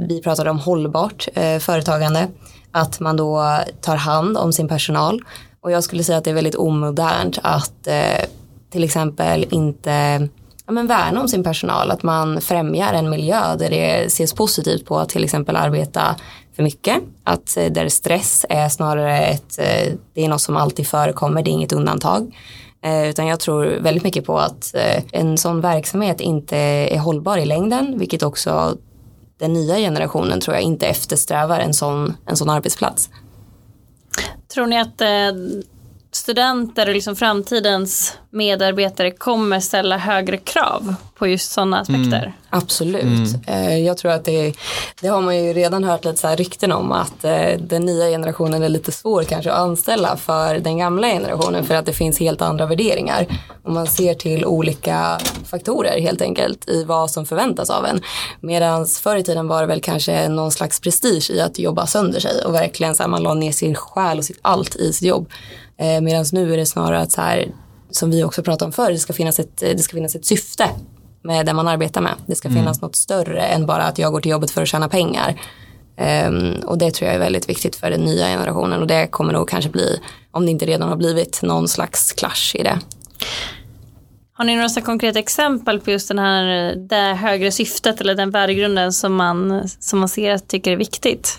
vi 0.08 0.20
pratade 0.24 0.50
om 0.50 0.58
hållbart 0.58 1.28
företagande, 1.60 2.28
att 2.72 3.00
man 3.00 3.16
då 3.16 3.58
tar 3.80 3.96
hand 3.96 4.36
om 4.36 4.52
sin 4.52 4.68
personal. 4.68 5.20
Och 5.62 5.70
jag 5.70 5.84
skulle 5.84 6.04
säga 6.04 6.18
att 6.18 6.24
det 6.24 6.30
är 6.30 6.34
väldigt 6.34 6.54
omodernt 6.54 7.38
att 7.42 7.86
eh, 7.86 8.24
till 8.70 8.84
exempel 8.84 9.46
inte 9.50 10.28
ja, 10.66 10.72
men 10.72 10.86
värna 10.86 11.20
om 11.20 11.28
sin 11.28 11.44
personal, 11.44 11.90
att 11.90 12.02
man 12.02 12.40
främjar 12.40 12.94
en 12.94 13.10
miljö 13.10 13.56
där 13.56 13.70
det 13.70 14.04
ses 14.04 14.32
positivt 14.32 14.86
på 14.86 14.98
att 14.98 15.08
till 15.08 15.24
exempel 15.24 15.56
arbeta 15.56 16.16
för 16.56 16.62
mycket. 16.62 17.02
Att 17.24 17.56
eh, 17.56 17.72
där 17.72 17.88
stress 17.88 18.46
är 18.48 18.68
snarare 18.68 19.18
ett, 19.26 19.58
eh, 19.58 19.92
det 20.14 20.24
är 20.24 20.28
något 20.28 20.42
som 20.42 20.56
alltid 20.56 20.86
förekommer, 20.86 21.42
det 21.42 21.50
är 21.50 21.52
inget 21.52 21.72
undantag. 21.72 22.34
Eh, 22.84 23.08
utan 23.08 23.26
jag 23.26 23.40
tror 23.40 23.64
väldigt 23.80 24.04
mycket 24.04 24.24
på 24.24 24.38
att 24.38 24.74
eh, 24.74 25.02
en 25.12 25.38
sån 25.38 25.60
verksamhet 25.60 26.20
inte 26.20 26.56
är 26.56 26.98
hållbar 26.98 27.38
i 27.38 27.44
längden, 27.44 27.98
vilket 27.98 28.22
också 28.22 28.76
den 29.38 29.52
nya 29.52 29.76
generationen 29.76 30.40
tror 30.40 30.54
jag 30.54 30.62
inte 30.62 30.86
eftersträvar 30.86 31.60
en 31.60 31.74
sån, 31.74 32.14
en 32.26 32.36
sån 32.36 32.50
arbetsplats. 32.50 33.10
Tror 34.54 34.66
ni 34.66 34.80
att 34.80 35.00
eh, 35.00 35.08
studenter 36.10 36.88
och 36.88 36.94
liksom 36.94 37.16
framtidens 37.16 38.18
medarbetare 38.30 39.10
kommer 39.10 39.60
ställa 39.60 39.96
högre 39.96 40.36
krav? 40.36 40.94
På 41.22 41.26
just 41.28 41.52
sådana 41.52 41.80
aspekter. 41.80 42.18
Mm. 42.18 42.32
Absolut. 42.50 43.36
Mm. 43.46 43.84
Jag 43.84 43.98
tror 43.98 44.12
att 44.12 44.24
det, 44.24 44.54
det 45.00 45.08
har 45.08 45.20
man 45.20 45.44
ju 45.44 45.52
redan 45.52 45.84
hört 45.84 46.04
lite 46.04 46.16
så 46.16 46.28
här 46.28 46.36
rykten 46.36 46.72
om 46.72 46.92
att 46.92 47.24
eh, 47.24 47.58
den 47.58 47.82
nya 47.82 48.06
generationen 48.06 48.62
är 48.62 48.68
lite 48.68 48.92
svår 48.92 49.22
kanske 49.22 49.52
att 49.52 49.58
anställa 49.58 50.16
för 50.16 50.58
den 50.58 50.78
gamla 50.78 51.08
generationen 51.08 51.64
för 51.64 51.74
att 51.74 51.86
det 51.86 51.92
finns 51.92 52.18
helt 52.20 52.42
andra 52.42 52.66
värderingar. 52.66 53.26
Om 53.62 53.74
man 53.74 53.86
ser 53.86 54.14
till 54.14 54.44
olika 54.44 55.18
faktorer 55.44 56.00
helt 56.00 56.22
enkelt 56.22 56.68
i 56.68 56.84
vad 56.84 57.10
som 57.10 57.26
förväntas 57.26 57.70
av 57.70 57.86
en. 57.86 58.00
Medan 58.40 58.86
förr 58.86 59.16
i 59.16 59.22
tiden 59.22 59.48
var 59.48 59.60
det 59.60 59.66
väl 59.66 59.80
kanske 59.80 60.28
någon 60.28 60.52
slags 60.52 60.80
prestige 60.80 61.30
i 61.30 61.40
att 61.40 61.58
jobba 61.58 61.86
sönder 61.86 62.20
sig 62.20 62.44
och 62.44 62.54
verkligen 62.54 62.94
så 62.94 63.02
här, 63.02 63.10
man 63.10 63.22
la 63.22 63.34
ner 63.34 63.52
sin 63.52 63.74
själ 63.74 64.18
och 64.18 64.24
sitt 64.24 64.38
allt 64.42 64.76
i 64.76 64.92
sitt 64.92 65.08
jobb. 65.08 65.30
Eh, 65.78 66.00
Medan 66.00 66.24
nu 66.32 66.52
är 66.52 66.56
det 66.56 66.66
snarare 66.66 67.00
att 67.00 67.12
så 67.12 67.20
här, 67.20 67.48
som 67.90 68.10
vi 68.10 68.24
också 68.24 68.42
pratade 68.42 68.64
om 68.64 68.72
förr, 68.72 68.90
det 68.90 68.98
ska 68.98 69.12
finnas 69.12 69.38
ett, 69.38 69.56
det 69.56 69.82
ska 69.82 69.94
finnas 69.94 70.14
ett 70.14 70.26
syfte 70.26 70.68
med 71.22 71.46
det 71.46 71.52
man 71.52 71.68
arbetar 71.68 72.00
med. 72.00 72.14
Det 72.26 72.34
ska 72.34 72.48
finnas 72.48 72.78
mm. 72.78 72.86
något 72.86 72.96
större 72.96 73.42
än 73.42 73.66
bara 73.66 73.82
att 73.82 73.98
jag 73.98 74.12
går 74.12 74.20
till 74.20 74.30
jobbet 74.30 74.50
för 74.50 74.62
att 74.62 74.68
tjäna 74.68 74.88
pengar. 74.88 75.40
Um, 76.28 76.54
och 76.66 76.78
det 76.78 76.90
tror 76.90 77.06
jag 77.06 77.14
är 77.14 77.20
väldigt 77.20 77.48
viktigt 77.48 77.76
för 77.76 77.90
den 77.90 78.00
nya 78.00 78.26
generationen 78.26 78.80
och 78.80 78.86
det 78.86 79.06
kommer 79.06 79.32
nog 79.32 79.48
kanske 79.48 79.70
bli, 79.70 80.00
om 80.30 80.44
det 80.44 80.50
inte 80.50 80.66
redan 80.66 80.88
har 80.88 80.96
blivit, 80.96 81.42
någon 81.42 81.68
slags 81.68 82.12
clash 82.12 82.54
i 82.54 82.62
det. 82.62 82.78
Har 84.34 84.44
ni 84.44 84.54
några 84.54 84.68
så 84.68 84.80
konkreta 84.80 85.18
exempel 85.18 85.80
på 85.80 85.90
just 85.90 86.08
den 86.08 86.18
här, 86.18 86.74
det 86.76 87.14
högre 87.14 87.52
syftet 87.52 88.00
eller 88.00 88.14
den 88.14 88.30
värdegrunden 88.30 88.92
som 88.92 89.14
man, 89.14 89.68
som 89.68 89.98
man 89.98 90.08
ser 90.08 90.30
att 90.30 90.48
tycker 90.48 90.72
är 90.72 90.76
viktigt? 90.76 91.38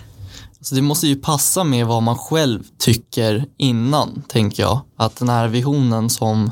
Så 0.61 0.75
det 0.75 0.81
måste 0.81 1.07
ju 1.07 1.15
passa 1.15 1.63
med 1.63 1.85
vad 1.85 2.03
man 2.03 2.17
själv 2.17 2.63
tycker 2.79 3.45
innan, 3.57 4.23
tänker 4.27 4.63
jag. 4.63 4.81
Att 4.97 5.15
den 5.15 5.29
här 5.29 5.47
visionen 5.47 6.09
som 6.09 6.51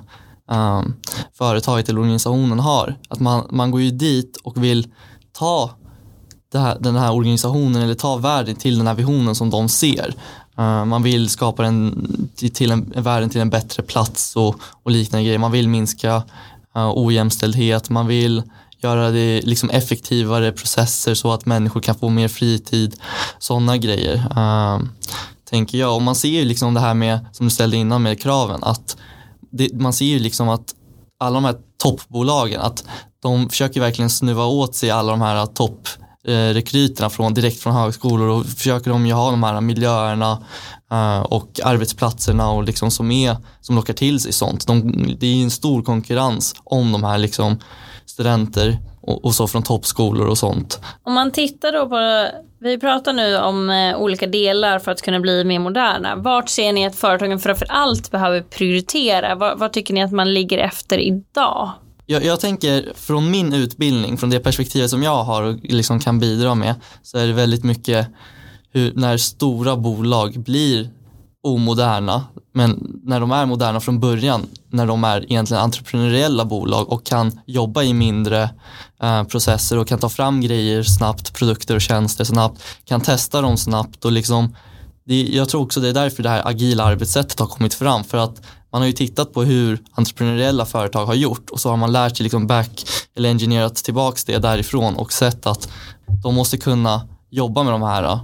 um, 0.52 0.94
företaget 1.34 1.90
eller 1.90 2.00
organisationen 2.00 2.60
har, 2.60 2.96
att 3.10 3.20
man, 3.20 3.48
man 3.52 3.72
går 3.72 3.82
ju 3.82 3.92
dit 3.92 4.38
och 4.44 4.64
vill 4.64 4.88
ta 5.32 5.72
här, 6.54 6.78
den 6.80 6.96
här 6.96 7.14
organisationen 7.14 7.82
eller 7.82 7.94
ta 7.94 8.18
världen 8.18 8.56
till 8.56 8.78
den 8.78 8.88
här 8.88 8.94
visionen 8.94 9.36
som 9.36 9.50
de 9.50 9.70
ser. 9.70 10.16
Uh, 10.60 10.86
man 10.86 11.04
vill 11.04 11.30
skapa 11.30 11.64
den 11.64 12.08
till 12.54 12.72
en, 12.72 12.94
världen 12.96 13.30
till 13.30 13.42
en 13.42 13.50
bättre 13.50 13.84
plats 13.84 14.36
och, 14.36 14.56
och 14.84 14.92
liknande 14.92 15.24
grejer. 15.24 15.40
Man 15.40 15.52
vill 15.52 15.70
minska 15.70 16.16
uh, 16.78 16.92
ojämställdhet, 16.96 17.90
man 17.90 18.08
vill 18.08 18.44
göra 18.84 19.12
det 19.12 19.42
liksom 19.42 19.70
effektivare 19.70 20.52
processer 20.52 21.14
så 21.14 21.32
att 21.32 21.46
människor 21.46 21.82
kan 21.82 21.96
få 21.96 22.10
mer 22.10 22.28
fritid. 22.28 22.96
Sådana 23.40 23.78
grejer. 23.78 24.16
Uh, 24.16 24.88
tänker 25.50 25.78
jag. 25.78 25.96
Och 25.96 26.02
man 26.02 26.16
ser 26.16 26.30
ju 26.40 26.46
liksom 26.46 26.74
det 26.74 26.80
här 26.80 26.94
med, 26.94 27.20
som 27.32 27.46
du 27.46 27.50
ställde 27.50 27.78
innan 27.78 28.04
med 28.04 28.22
kraven, 28.22 28.64
att 28.64 28.98
det, 29.52 29.74
man 29.74 29.94
ser 29.94 30.06
ju 30.06 30.20
liksom 30.20 30.50
att 30.50 30.76
alla 31.20 31.34
de 31.34 31.46
här 31.46 31.56
toppbolagen, 31.84 32.62
att 32.62 32.84
de 33.22 33.50
försöker 33.50 33.80
verkligen 33.80 34.10
snuva 34.10 34.46
åt 34.46 34.76
sig 34.76 34.92
alla 34.92 35.12
de 35.12 35.22
här 35.22 35.46
topprekryterna 35.46 37.06
eh, 37.06 37.12
från, 37.12 37.34
direkt 37.34 37.60
från 37.60 37.74
högskolor 37.74 38.28
och 38.28 38.46
försöker 38.46 38.92
de 38.92 39.06
ju 39.06 39.14
ha 39.14 39.32
de 39.32 39.44
här 39.44 39.62
miljöerna 39.62 40.44
eh, 40.92 41.20
och 41.20 41.60
arbetsplatserna 41.64 42.50
och 42.50 42.64
liksom 42.64 42.92
som, 42.92 43.12
är, 43.12 43.38
som 43.62 43.76
lockar 43.76 43.94
till 43.94 44.20
sig 44.20 44.34
sånt. 44.34 44.68
De, 44.68 44.92
det 45.20 45.28
är 45.28 45.36
ju 45.36 45.44
en 45.44 45.52
stor 45.52 45.84
konkurrens 45.84 46.56
om 46.64 46.92
de 46.92 47.04
här 47.04 47.18
liksom 47.18 47.60
studenter 48.06 48.78
och, 49.02 49.26
och, 49.26 49.36
så 49.36 49.48
från 49.48 49.64
toppskolor 49.64 50.28
och 50.28 50.38
sånt. 50.38 50.80
Om 51.04 51.14
man 51.14 51.32
tittar 51.32 51.72
då 51.72 51.90
på, 51.90 52.28
vi 52.60 52.78
pratar 52.78 53.14
nu 53.14 53.38
om 53.38 53.70
eh, 53.70 53.98
olika 53.98 54.28
delar 54.28 54.80
för 54.80 54.92
att 54.92 55.02
kunna 55.02 55.20
bli 55.20 55.44
mer 55.44 55.60
moderna. 55.60 56.16
Vart 56.16 56.50
ser 56.50 56.74
ni 56.74 56.86
att 56.86 56.96
företagen 56.96 57.40
framför 57.40 57.68
allt 57.70 58.12
behöver 58.12 58.42
prioritera? 58.42 59.36
Var, 59.36 59.56
var 59.56 59.70
tycker 59.70 59.94
ni 59.94 60.04
att 60.04 60.12
man 60.12 60.34
ligger 60.34 60.58
efter 60.58 60.98
idag? 60.98 61.72
Jag, 62.06 62.26
jag, 62.26 62.40
tänker 62.40 62.94
från 62.96 63.32
min 63.32 63.54
utbildning, 63.54 64.18
från 64.18 64.30
det 64.30 64.40
perspektivet 64.40 64.90
som 64.90 65.04
jag 65.04 65.24
har 65.24 65.44
och 65.44 65.56
liksom 65.64 66.00
kan 66.00 66.20
bidra 66.20 66.56
med, 66.56 66.76
så 67.04 67.18
är 67.18 67.28
det 67.28 67.34
väldigt 67.34 67.64
mycket 67.64 68.08
hur, 68.72 68.94
när 68.96 69.18
stora 69.18 69.76
bolag 69.76 70.40
blir 70.40 70.90
omoderna, 71.44 72.24
men 72.54 73.00
när 73.04 73.20
de 73.20 73.32
är 73.32 73.46
moderna 73.46 73.80
från 73.80 74.00
början, 74.00 74.48
när 74.70 74.88
de 74.88 75.04
är 75.04 75.24
egentligen 75.24 75.64
entreprenöriella 75.64 76.46
bolag 76.46 76.90
och 76.90 77.06
kan 77.06 77.40
jobba 77.46 77.84
i 77.84 77.94
mindre 77.94 78.50
eh, 79.04 79.24
processer 79.24 79.78
och 79.78 79.88
kan 79.88 80.00
ta 80.00 80.10
fram 80.10 80.42
grejer 80.42 80.84
snabbt, 80.84 81.34
produkter 81.34 81.76
och 81.76 81.82
tjänster 81.82 82.24
snabbt, 82.24 82.64
kan 82.86 83.02
testa 83.02 83.42
dem 83.42 83.58
snabbt 83.58 84.06
och 84.06 84.12
liksom 84.12 84.56
det, 85.04 85.24
jag 85.24 85.50
tror 85.50 85.62
också 85.62 85.80
det 85.80 85.90
är 85.90 85.94
därför 85.94 86.24
det 86.24 86.30
här 86.30 86.48
agila 86.48 86.84
arbetssättet 86.84 87.40
har 87.40 87.48
kommit 87.48 87.74
fram 87.74 88.04
för 88.04 88.18
att 88.18 88.42
man 88.72 88.82
har 88.82 88.88
ju 88.88 88.94
tittat 88.94 89.34
på 89.34 89.44
hur 89.44 89.82
entreprenöriella 89.92 90.66
företag 90.66 91.06
har 91.06 91.14
gjort 91.14 91.50
och 91.50 91.60
så 91.60 91.70
har 91.70 91.78
man 91.78 91.92
lärt 91.92 92.18
sig 92.18 92.24
liksom 92.24 92.48
back 92.48 92.86
eller 93.16 93.30
engineerat 93.30 93.76
tillbaks 93.76 94.26
det 94.26 94.38
därifrån 94.38 94.96
och 94.96 95.14
sett 95.14 95.48
att 95.48 95.70
de 96.24 96.36
måste 96.36 96.58
kunna 96.58 97.08
jobba 97.30 97.64
med 97.64 97.74
de 97.74 97.82
här, 97.82 98.04
eh, 98.04 98.20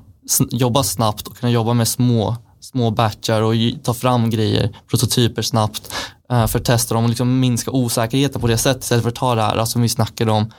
jobba 0.52 0.84
snabbt 0.84 1.28
och 1.28 1.38
kunna 1.38 1.52
jobba 1.52 1.74
med 1.74 1.88
små 1.88 2.36
små 2.72 2.92
batchar 2.92 3.42
och 3.42 3.54
ta 3.84 3.94
fram 3.94 4.30
grejer, 4.30 4.76
prototyper 4.90 5.42
snabbt 5.42 5.94
eh, 6.32 6.48
för 6.48 6.60
att 6.60 6.66
testa 6.66 6.96
dem 6.96 7.04
och 7.04 7.10
liksom 7.10 7.40
minska 7.40 7.72
osäkerheten 7.72 8.42
på 8.42 8.48
det 8.48 8.58
sättet 8.58 8.84
istället 8.84 9.04
för 9.04 9.10
att 9.10 9.16
ta 9.16 9.36
det 9.36 9.42
här 9.42 9.58
alltså, 9.58 9.74
som 9.74 9.82
vi 9.82 9.90
snackade 9.90 10.32
om, 10.32 10.52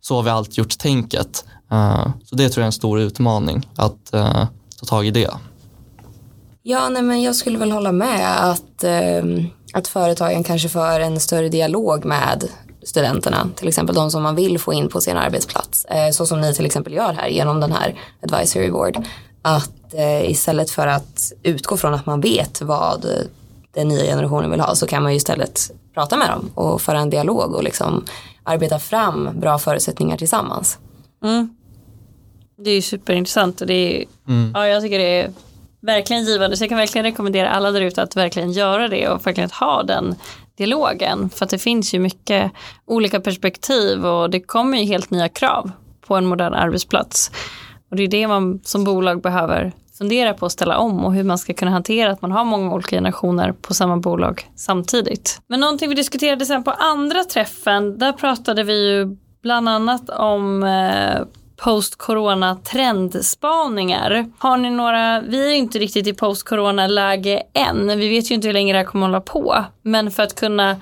så 0.00 0.16
har 0.16 0.22
vi 0.22 0.30
alltid 0.30 0.58
gjort 0.58 0.78
tänket. 0.78 1.44
Eh, 1.72 2.08
så 2.24 2.36
det 2.36 2.48
tror 2.48 2.62
jag 2.62 2.64
är 2.64 2.66
en 2.66 2.72
stor 2.72 3.00
utmaning 3.00 3.68
att 3.76 4.14
eh, 4.14 4.46
ta 4.80 4.86
tag 4.86 5.06
i 5.06 5.10
det. 5.10 5.30
Ja, 6.62 6.88
nej, 6.88 7.02
men 7.02 7.22
jag 7.22 7.36
skulle 7.36 7.58
väl 7.58 7.72
hålla 7.72 7.92
med 7.92 8.50
att, 8.50 8.84
ehm, 8.84 9.46
att 9.72 9.88
företagen 9.88 10.44
kanske 10.44 10.68
för 10.68 11.00
en 11.00 11.20
större 11.20 11.48
dialog 11.48 12.04
med 12.04 12.44
studenterna, 12.84 13.48
till 13.56 13.68
exempel 13.68 13.94
de 13.94 14.10
som 14.10 14.22
man 14.22 14.34
vill 14.34 14.58
få 14.58 14.72
in 14.72 14.88
på 14.88 15.00
sin 15.00 15.16
arbetsplats, 15.16 15.86
så 16.12 16.26
som 16.26 16.40
ni 16.40 16.54
till 16.54 16.66
exempel 16.66 16.92
gör 16.92 17.12
här 17.12 17.28
genom 17.28 17.60
den 17.60 17.72
här 17.72 18.00
advisory 18.22 18.70
board. 18.70 19.06
Att 19.48 19.94
eh, 19.94 20.30
istället 20.30 20.70
för 20.70 20.86
att 20.86 21.32
utgå 21.42 21.76
från 21.76 21.94
att 21.94 22.06
man 22.06 22.20
vet 22.20 22.62
vad 22.62 23.06
den 23.74 23.88
nya 23.88 24.04
generationen 24.04 24.50
vill 24.50 24.60
ha 24.60 24.74
så 24.74 24.86
kan 24.86 25.02
man 25.02 25.12
ju 25.12 25.16
istället 25.16 25.70
prata 25.94 26.16
med 26.16 26.28
dem 26.30 26.50
och 26.54 26.82
föra 26.82 26.98
en 26.98 27.10
dialog 27.10 27.54
och 27.54 27.64
liksom 27.64 28.04
arbeta 28.42 28.78
fram 28.78 29.40
bra 29.40 29.58
förutsättningar 29.58 30.16
tillsammans. 30.16 30.78
Mm. 31.24 31.56
Det 32.58 32.70
är 32.70 32.74
ju 32.74 32.82
superintressant 32.82 33.60
och 33.60 33.66
det 33.66 33.74
är, 33.74 34.04
mm. 34.28 34.52
ja, 34.54 34.66
jag 34.66 34.82
tycker 34.82 34.98
det 34.98 35.20
är 35.20 35.32
verkligen 35.80 36.24
givande 36.24 36.56
så 36.56 36.62
jag 36.62 36.68
kan 36.68 36.78
verkligen 36.78 37.04
rekommendera 37.04 37.50
alla 37.50 37.70
där 37.70 37.80
ute 37.80 38.02
att 38.02 38.16
verkligen 38.16 38.52
göra 38.52 38.88
det 38.88 39.08
och 39.08 39.26
verkligen 39.26 39.50
ha 39.50 39.82
den 39.82 40.14
dialogen 40.56 41.30
för 41.30 41.44
att 41.44 41.50
det 41.50 41.58
finns 41.58 41.94
ju 41.94 41.98
mycket 41.98 42.52
olika 42.86 43.20
perspektiv 43.20 44.06
och 44.06 44.30
det 44.30 44.40
kommer 44.40 44.78
ju 44.78 44.84
helt 44.84 45.10
nya 45.10 45.28
krav 45.28 45.70
på 46.06 46.16
en 46.16 46.26
modern 46.26 46.54
arbetsplats. 46.54 47.30
Och 47.90 47.96
det 47.96 48.02
är 48.02 48.08
det 48.08 48.28
man 48.28 48.60
som 48.64 48.84
bolag 48.84 49.22
behöver 49.22 49.72
fundera 49.98 50.34
på 50.34 50.46
att 50.46 50.52
ställa 50.52 50.78
om 50.78 51.04
och 51.04 51.14
hur 51.14 51.24
man 51.24 51.38
ska 51.38 51.54
kunna 51.54 51.70
hantera 51.70 52.12
att 52.12 52.22
man 52.22 52.32
har 52.32 52.44
många 52.44 52.74
olika 52.74 52.96
generationer 52.96 53.52
på 53.52 53.74
samma 53.74 53.96
bolag 53.96 54.50
samtidigt. 54.56 55.40
Men 55.46 55.60
någonting 55.60 55.88
vi 55.88 55.94
diskuterade 55.94 56.46
sen 56.46 56.64
på 56.64 56.70
andra 56.70 57.24
träffen, 57.24 57.98
där 57.98 58.12
pratade 58.12 58.62
vi 58.62 58.90
ju 58.90 59.16
bland 59.42 59.68
annat 59.68 60.10
om 60.10 60.62
eh, 60.62 61.22
post-corona 61.56 62.56
trendspaningar. 62.56 64.30
Har 64.38 64.56
ni 64.56 64.70
några, 64.70 65.20
vi 65.20 65.50
är 65.50 65.54
inte 65.54 65.78
riktigt 65.78 66.06
i 66.06 66.12
post-corona 66.12 66.86
läge 66.86 67.42
än, 67.54 67.98
vi 67.98 68.08
vet 68.08 68.30
ju 68.30 68.34
inte 68.34 68.48
hur 68.48 68.52
länge 68.52 68.72
det 68.72 68.78
här 68.78 68.86
kommer 68.86 69.06
hålla 69.06 69.20
på, 69.20 69.64
men 69.82 70.10
för 70.10 70.22
att 70.22 70.34
kunna 70.34 70.76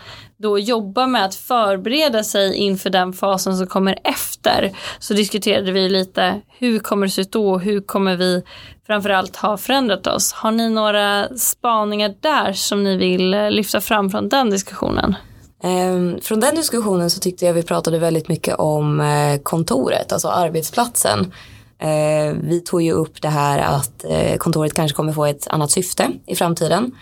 då 0.44 0.58
jobba 0.58 1.06
med 1.06 1.24
att 1.24 1.34
förbereda 1.34 2.24
sig 2.24 2.54
inför 2.54 2.90
den 2.90 3.12
fasen 3.12 3.56
som 3.56 3.66
kommer 3.66 3.98
efter 4.04 4.72
så 4.98 5.14
diskuterade 5.14 5.72
vi 5.72 5.88
lite 5.88 6.40
hur 6.58 6.78
kommer 6.78 7.06
det 7.06 7.10
se 7.10 7.20
ut 7.20 7.32
då 7.32 7.50
och 7.50 7.60
hur 7.60 7.80
kommer 7.80 8.16
vi 8.16 8.42
framförallt 8.86 9.36
ha 9.36 9.56
förändrat 9.56 10.06
oss. 10.06 10.32
Har 10.32 10.50
ni 10.50 10.70
några 10.70 11.28
spaningar 11.36 12.14
där 12.20 12.52
som 12.52 12.84
ni 12.84 12.96
vill 12.96 13.34
eh, 13.34 13.50
lyfta 13.50 13.80
fram 13.80 14.10
från 14.10 14.28
den 14.28 14.50
diskussionen? 14.50 15.14
Ehm, 15.62 16.20
från 16.22 16.40
den 16.40 16.54
diskussionen 16.54 17.10
så 17.10 17.20
tyckte 17.20 17.46
jag 17.46 17.54
vi 17.54 17.62
pratade 17.62 17.98
väldigt 17.98 18.28
mycket 18.28 18.54
om 18.54 19.00
eh, 19.00 19.40
kontoret, 19.42 20.12
alltså 20.12 20.28
arbetsplatsen. 20.28 21.32
Ehm, 21.78 22.48
vi 22.48 22.60
tog 22.60 22.82
ju 22.82 22.92
upp 22.92 23.22
det 23.22 23.28
här 23.28 23.58
att 23.58 24.04
eh, 24.04 24.36
kontoret 24.36 24.74
kanske 24.74 24.96
kommer 24.96 25.12
få 25.12 25.24
ett 25.24 25.48
annat 25.48 25.70
syfte 25.70 26.10
i 26.26 26.36
framtiden 26.36 26.92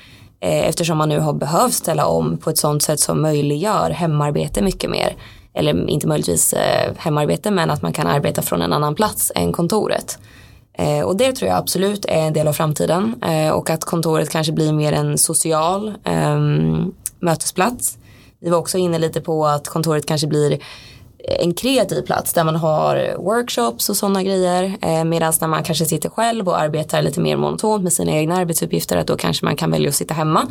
Eh, 0.42 0.68
eftersom 0.68 0.98
man 0.98 1.08
nu 1.08 1.18
har 1.18 1.32
behövt 1.32 1.74
ställa 1.74 2.06
om 2.06 2.38
på 2.38 2.50
ett 2.50 2.58
sånt 2.58 2.82
sätt 2.82 3.00
som 3.00 3.22
möjliggör 3.22 3.90
hemarbete 3.90 4.62
mycket 4.62 4.90
mer. 4.90 5.16
Eller 5.54 5.90
inte 5.90 6.06
möjligtvis 6.06 6.52
eh, 6.52 6.92
hemarbete 6.96 7.50
men 7.50 7.70
att 7.70 7.82
man 7.82 7.92
kan 7.92 8.06
arbeta 8.06 8.42
från 8.42 8.62
en 8.62 8.72
annan 8.72 8.94
plats 8.94 9.32
än 9.34 9.52
kontoret. 9.52 10.18
Eh, 10.78 11.00
och 11.00 11.16
det 11.16 11.32
tror 11.32 11.48
jag 11.48 11.58
absolut 11.58 12.04
är 12.04 12.26
en 12.26 12.32
del 12.32 12.48
av 12.48 12.52
framtiden 12.52 13.14
och 13.52 13.70
att 13.70 13.84
kontoret 13.84 14.30
kanske 14.30 14.52
blir 14.52 14.72
mer 14.72 14.92
en 14.92 15.18
social 15.18 15.94
ehm, 16.04 16.92
mötesplats 17.20 17.98
vi 18.44 18.50
var 18.50 18.58
också 18.58 18.78
inne 18.78 18.98
lite 18.98 19.20
på 19.20 19.46
att 19.46 19.68
kontoret 19.68 20.06
kanske 20.06 20.26
blir 20.26 20.58
en 21.28 21.54
kreativ 21.54 22.02
plats 22.02 22.32
där 22.32 22.44
man 22.44 22.56
har 22.56 23.16
workshops 23.18 23.88
och 23.88 23.96
sådana 23.96 24.22
grejer. 24.22 24.76
Eh, 24.82 25.04
Medan 25.04 25.32
när 25.40 25.48
man 25.48 25.64
kanske 25.64 25.84
sitter 25.84 26.08
själv 26.08 26.48
och 26.48 26.60
arbetar 26.60 27.02
lite 27.02 27.20
mer 27.20 27.36
monotont 27.36 27.82
med 27.82 27.92
sina 27.92 28.12
egna 28.12 28.36
arbetsuppgifter 28.36 28.96
att 28.96 29.06
då 29.06 29.16
kanske 29.16 29.44
man 29.44 29.56
kan 29.56 29.70
välja 29.70 29.88
att 29.88 29.94
sitta 29.94 30.14
hemma. 30.14 30.46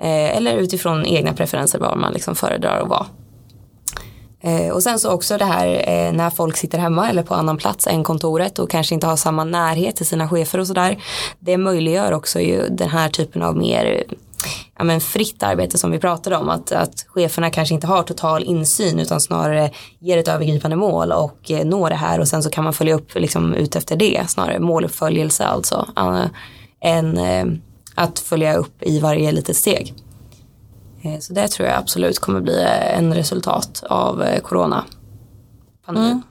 Eh, 0.00 0.36
eller 0.36 0.56
utifrån 0.56 1.06
egna 1.06 1.32
preferenser 1.32 1.78
var 1.78 1.96
man 1.96 2.12
liksom 2.12 2.34
föredrar 2.34 2.80
att 2.80 2.88
vara. 2.88 3.06
Eh, 4.42 4.72
och 4.72 4.82
sen 4.82 4.98
så 4.98 5.10
också 5.10 5.38
det 5.38 5.44
här 5.44 5.66
eh, 5.66 6.12
när 6.12 6.30
folk 6.30 6.56
sitter 6.56 6.78
hemma 6.78 7.08
eller 7.10 7.22
på 7.22 7.34
annan 7.34 7.56
plats 7.56 7.86
än 7.86 8.04
kontoret 8.04 8.58
och 8.58 8.70
kanske 8.70 8.94
inte 8.94 9.06
har 9.06 9.16
samma 9.16 9.44
närhet 9.44 9.96
till 9.96 10.06
sina 10.06 10.28
chefer 10.28 10.58
och 10.58 10.66
sådär. 10.66 11.02
Det 11.38 11.56
möjliggör 11.56 12.12
också 12.12 12.40
ju 12.40 12.68
den 12.68 12.88
här 12.88 13.08
typen 13.08 13.42
av 13.42 13.56
mer 13.56 14.04
ja, 14.80 14.84
men 14.84 15.00
fritt 15.00 15.42
arbete 15.42 15.78
som 15.78 15.90
vi 15.90 15.98
pratade 15.98 16.36
om. 16.36 16.48
Att, 16.48 16.72
att 16.72 17.06
cheferna 17.08 17.50
kanske 17.50 17.74
inte 17.74 17.86
har 17.86 18.02
total 18.02 18.44
insyn 18.44 18.98
utan 18.98 19.20
snarare 19.20 19.70
ger 19.98 20.18
ett 20.18 20.28
övergripande 20.28 20.76
mål 20.76 21.12
och 21.12 21.50
eh, 21.50 21.66
når 21.66 21.90
det 21.90 21.96
här 21.96 22.20
och 22.20 22.28
sen 22.28 22.42
så 22.42 22.50
kan 22.50 22.64
man 22.64 22.72
följa 22.72 22.94
upp 22.94 23.14
liksom, 23.14 23.54
ut 23.54 23.76
efter 23.76 23.96
det. 23.96 24.24
Snarare 24.28 24.58
måluppföljelse 24.58 25.44
alltså. 25.44 25.86
Uh, 25.98 26.26
än 26.80 27.18
eh, 27.18 27.44
att 27.94 28.18
följa 28.18 28.54
upp 28.54 28.82
i 28.82 29.00
varje 29.00 29.32
litet 29.32 29.56
steg. 29.56 29.94
Eh, 31.02 31.18
så 31.18 31.32
det 31.32 31.48
tror 31.48 31.68
jag 31.68 31.78
absolut 31.78 32.18
kommer 32.18 32.40
bli 32.40 32.62
eh, 32.62 32.98
en 32.98 33.14
resultat 33.14 33.84
av 33.88 34.22
eh, 34.22 34.40
coronapandemin. 34.40 36.10
Mm. 36.10 36.22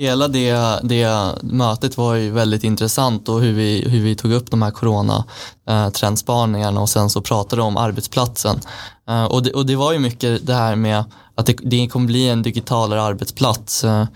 Hela 0.00 0.28
det, 0.28 0.80
det 0.82 1.34
mötet 1.42 1.96
var 1.96 2.14
ju 2.14 2.30
väldigt 2.30 2.64
intressant 2.64 3.28
och 3.28 3.40
hur 3.40 3.52
vi, 3.52 3.88
hur 3.88 4.00
vi 4.00 4.14
tog 4.14 4.32
upp 4.32 4.50
de 4.50 4.62
här 4.62 4.70
coronatrendspaningarna 4.70 6.76
eh, 6.76 6.82
och 6.82 6.88
sen 6.88 7.10
så 7.10 7.20
pratade 7.20 7.62
om 7.62 7.76
arbetsplatsen. 7.76 8.60
Eh, 9.08 9.24
och 9.24 9.42
det, 9.42 9.52
och 9.52 9.66
det 9.66 9.76
var 9.76 9.92
ju 9.92 9.98
mycket 9.98 10.46
det 10.46 10.54
här 10.54 10.76
med 10.76 11.04
att 11.34 11.46
det, 11.46 11.56
det 11.62 11.88
kommer 11.88 12.06
bli 12.06 12.28
en 12.28 12.42
digitalare 12.42 13.02
arbetsplats 13.02 13.84
eh, 13.84 14.06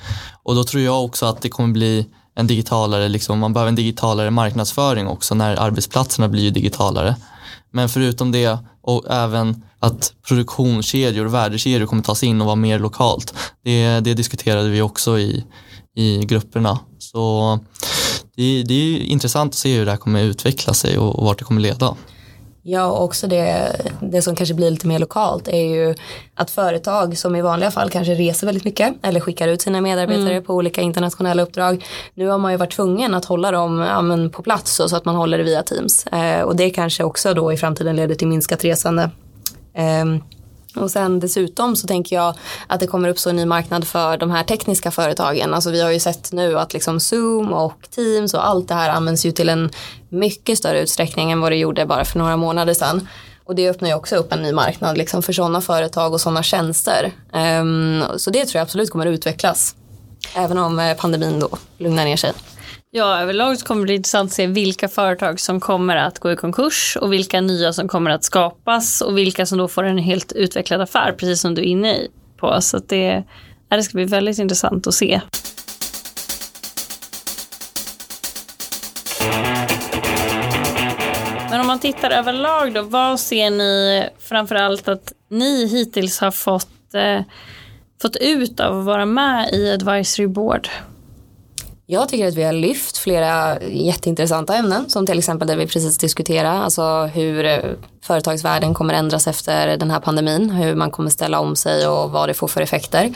och 0.43 0.55
då 0.55 0.65
tror 0.65 0.83
jag 0.83 1.05
också 1.05 1.27
att 1.27 1.43
det 1.43 1.49
kommer 1.49 1.73
bli 1.73 2.07
en 2.35 2.47
digitalare, 2.47 3.09
liksom, 3.09 3.39
man 3.39 3.53
behöver 3.53 3.69
en 3.69 3.75
digitalare 3.75 4.31
marknadsföring 4.31 5.07
också 5.07 5.35
när 5.35 5.57
arbetsplatserna 5.57 6.29
blir 6.29 6.43
ju 6.43 6.51
digitalare. 6.51 7.17
Men 7.71 7.89
förutom 7.89 8.33
det 8.33 8.59
och 8.83 9.05
även 9.11 9.62
att 9.81 10.12
produktionskedjor 10.29 11.27
och 11.27 11.35
värdekedjor 11.35 11.87
kommer 11.87 12.03
tas 12.03 12.23
in 12.23 12.41
och 12.41 12.47
vara 12.47 12.57
mer 12.57 12.79
lokalt. 12.79 13.35
Det, 13.65 14.01
det 14.01 14.15
diskuterade 14.15 14.69
vi 14.69 14.83
också 14.83 15.19
i, 15.19 15.45
i 15.96 16.25
grupperna. 16.25 16.78
Så 16.99 17.58
det, 18.37 18.62
det 18.62 18.75
är 18.75 18.99
intressant 19.00 19.52
att 19.52 19.58
se 19.58 19.78
hur 19.78 19.84
det 19.84 19.90
här 19.90 19.99
kommer 19.99 20.22
utveckla 20.22 20.75
sig 20.75 20.99
och, 20.99 21.18
och 21.18 21.25
vart 21.25 21.38
det 21.38 21.44
kommer 21.44 21.61
leda. 21.61 21.96
Ja, 22.64 22.87
och 22.87 23.04
också 23.04 23.26
det, 23.26 23.76
det 24.00 24.22
som 24.22 24.37
kanske 24.37 24.54
blir 24.54 24.70
lite 24.70 24.87
mer 24.87 24.99
lokalt 24.99 25.49
är 25.49 25.62
ju 25.62 25.94
att 26.34 26.50
företag 26.50 27.18
som 27.18 27.37
i 27.37 27.42
vanliga 27.42 27.70
fall 27.70 27.90
kanske 27.90 28.14
reser 28.14 28.46
väldigt 28.46 28.64
mycket 28.64 28.94
eller 29.02 29.20
skickar 29.20 29.49
ut 29.49 29.62
sina 29.62 29.80
medarbetare 29.80 30.32
mm. 30.32 30.44
på 30.44 30.54
olika 30.54 30.80
internationella 30.80 31.42
uppdrag. 31.42 31.84
Nu 32.14 32.28
har 32.28 32.38
man 32.38 32.52
ju 32.52 32.58
varit 32.58 32.72
tvungen 32.72 33.14
att 33.14 33.25
hålla 33.25 33.50
dem 33.50 33.78
ja, 33.78 34.28
på 34.32 34.42
plats 34.42 34.80
så 34.87 34.96
att 34.96 35.04
man 35.04 35.14
håller 35.14 35.38
det 35.38 35.44
via 35.44 35.62
Teams. 35.62 36.06
Eh, 36.06 36.42
och 36.42 36.56
det 36.56 36.70
kanske 36.70 37.04
också 37.04 37.34
då 37.34 37.52
i 37.52 37.56
framtiden 37.56 37.96
leder 37.96 38.14
till 38.14 38.28
minskat 38.28 38.64
resande. 38.64 39.11
Eh, 39.75 40.04
och 40.76 40.91
sen 40.91 41.21
dessutom 41.21 41.76
så 41.76 41.87
tänker 41.87 42.17
jag 42.17 42.35
att 42.67 42.81
det 42.81 42.87
kommer 42.87 43.09
uppstå 43.09 43.31
en 43.31 43.37
ny 43.37 43.45
marknad 43.45 43.87
för 43.87 44.17
de 44.17 44.31
här 44.31 44.45
tekniska 44.45 44.91
företagen. 44.91 45.55
Alltså 45.55 45.71
vi 45.71 45.83
har 45.83 45.91
ju 45.91 46.00
sett 46.00 46.33
nu 46.33 46.59
att 46.59 46.73
liksom 46.73 47.00
Zoom 47.00 47.52
och 47.52 47.91
Teams 47.91 48.35
och 48.35 48.47
allt 48.47 48.69
det 48.69 48.75
här 48.75 48.91
används 48.91 49.26
ju 49.26 49.33
till 49.33 49.49
en 49.49 49.71
mycket 50.09 50.59
större 50.59 50.81
utsträckning 50.81 51.33
än 51.33 51.41
vad 51.41 51.52
det 51.52 51.57
gjorde 51.57 51.87
bara 51.87 52.05
för 52.05 52.19
några 52.19 52.37
månader 52.37 52.75
sedan. 52.75 53.09
Och 53.45 53.55
det 53.55 53.71
öppnar 53.71 53.88
ju 53.88 53.95
också 53.95 54.17
upp 54.17 54.33
en 54.33 54.43
ny 54.43 54.52
marknad 54.52 54.99
liksom 54.99 55.23
för 55.23 55.33
sådana 55.33 55.61
företag 55.61 56.12
och 56.12 56.21
sådana 56.21 56.43
tjänster. 56.43 57.12
Um, 57.61 58.05
så 58.17 58.31
det 58.31 58.45
tror 58.45 58.59
jag 58.59 58.62
absolut 58.62 58.91
kommer 58.91 59.07
att 59.07 59.14
utvecklas. 59.14 59.75
Även 60.35 60.59
om 60.59 60.79
eh, 60.79 60.97
pandemin 60.97 61.41
då 61.41 61.49
lugnar 61.79 62.05
ner 62.05 62.17
sig. 62.17 62.33
Ja, 62.94 63.20
överlag 63.20 63.58
så 63.58 63.66
kommer 63.66 63.80
det 63.80 63.84
bli 63.84 63.94
intressant 63.94 64.30
att 64.30 64.34
se 64.34 64.46
vilka 64.46 64.88
företag 64.88 65.40
som 65.40 65.61
kommer 65.61 65.96
att 65.96 66.18
gå 66.18 66.32
i 66.32 66.37
konkurs 66.37 66.96
och 67.00 67.12
vilka 67.12 67.40
nya 67.40 67.72
som 67.72 67.88
kommer 67.88 68.11
att 68.11 68.25
skapas 68.25 69.00
och 69.00 69.18
vilka 69.18 69.46
som 69.46 69.58
då 69.58 69.68
får 69.68 69.84
en 69.84 69.99
helt 69.99 70.32
utvecklad 70.32 70.80
affär, 70.80 71.12
precis 71.12 71.40
som 71.40 71.54
du 71.54 71.62
är 71.62 71.66
inne 71.66 71.99
på. 72.37 72.61
Så 72.61 72.78
det, 72.78 73.22
det 73.68 73.82
ska 73.82 73.94
bli 73.94 74.04
väldigt 74.04 74.38
intressant 74.38 74.87
att 74.87 74.94
se. 74.94 75.20
Men 81.50 81.61
om 81.61 81.66
man 81.66 81.78
tittar 81.78 82.11
överlag 82.11 82.74
då, 82.74 82.83
vad 82.83 83.20
ser 83.20 83.50
ni 83.50 84.05
framförallt 84.18 84.88
att 84.88 85.12
ni 85.28 85.66
hittills 85.66 86.20
har 86.20 86.31
fått, 86.31 86.94
eh, 86.94 87.20
fått 88.02 88.16
ut 88.16 88.61
av 88.61 88.78
att 88.78 88.85
vara 88.85 89.07
med 89.07 89.50
i 89.52 89.72
Advisory 89.72 90.26
Board? 90.26 90.68
Jag 91.92 92.09
tycker 92.09 92.28
att 92.28 92.35
vi 92.35 92.42
har 92.42 92.52
lyft 92.52 92.98
flera 92.98 93.61
jätteintressanta 93.62 94.57
ämnen 94.57 94.90
som 94.90 95.07
till 95.07 95.18
exempel 95.18 95.48
det 95.48 95.57
vi 95.57 95.66
precis 95.66 95.98
diskuterade, 95.98 96.59
alltså 96.59 97.07
hur 97.14 97.44
eh, 97.44 97.59
företagsvärlden 98.02 98.74
kommer 98.74 98.94
ändras 98.94 99.26
efter 99.26 99.76
den 99.76 99.90
här 99.90 100.00
pandemin, 100.00 100.50
hur 100.50 100.74
man 100.74 100.90
kommer 100.90 101.11
ställa 101.11 101.40
om 101.40 101.57
sig 101.57 101.88
och 101.88 102.11
vad 102.11 102.28
det 102.28 102.35
får 102.35 102.48
för 102.48 102.61
effekter. 102.61 103.14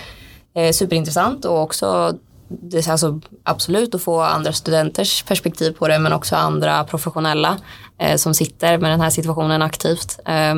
Eh, 0.55 0.73
superintressant 0.73 1.45
och 1.45 1.63
också 1.63 2.19
det 2.49 2.87
är 2.87 2.91
alltså 2.91 3.21
absolut 3.43 3.95
att 3.95 4.03
få 4.03 4.21
andra 4.21 4.53
studenters 4.53 5.23
perspektiv 5.23 5.73
på 5.73 5.89
det 5.89 5.99
men 5.99 6.13
också 6.13 6.37
andra 6.37 6.85
professionella 6.85 7.59
eh, 7.99 8.17
som 8.17 8.35
sitter 8.35 8.79
med 8.79 8.91
den 8.91 9.01
här 9.01 9.11
situationen 9.11 9.63
aktivt. 9.63 10.19
Eh, 10.25 10.55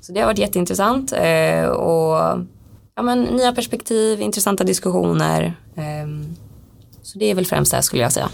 så 0.00 0.12
det 0.12 0.20
har 0.20 0.26
varit 0.26 0.38
jätteintressant 0.38 1.12
eh, 1.12 1.66
och 1.66 2.44
ja, 2.94 3.02
men, 3.02 3.22
nya 3.22 3.52
perspektiv, 3.52 4.20
intressanta 4.20 4.64
diskussioner. 4.64 5.54
Ehm, 5.76 6.36
så 7.04 7.18
det 7.18 7.30
är 7.30 7.34
väl 7.34 7.46
främst 7.46 7.72
det 7.72 7.82
skulle 7.82 8.02
jag 8.02 8.12
säga. 8.12 8.28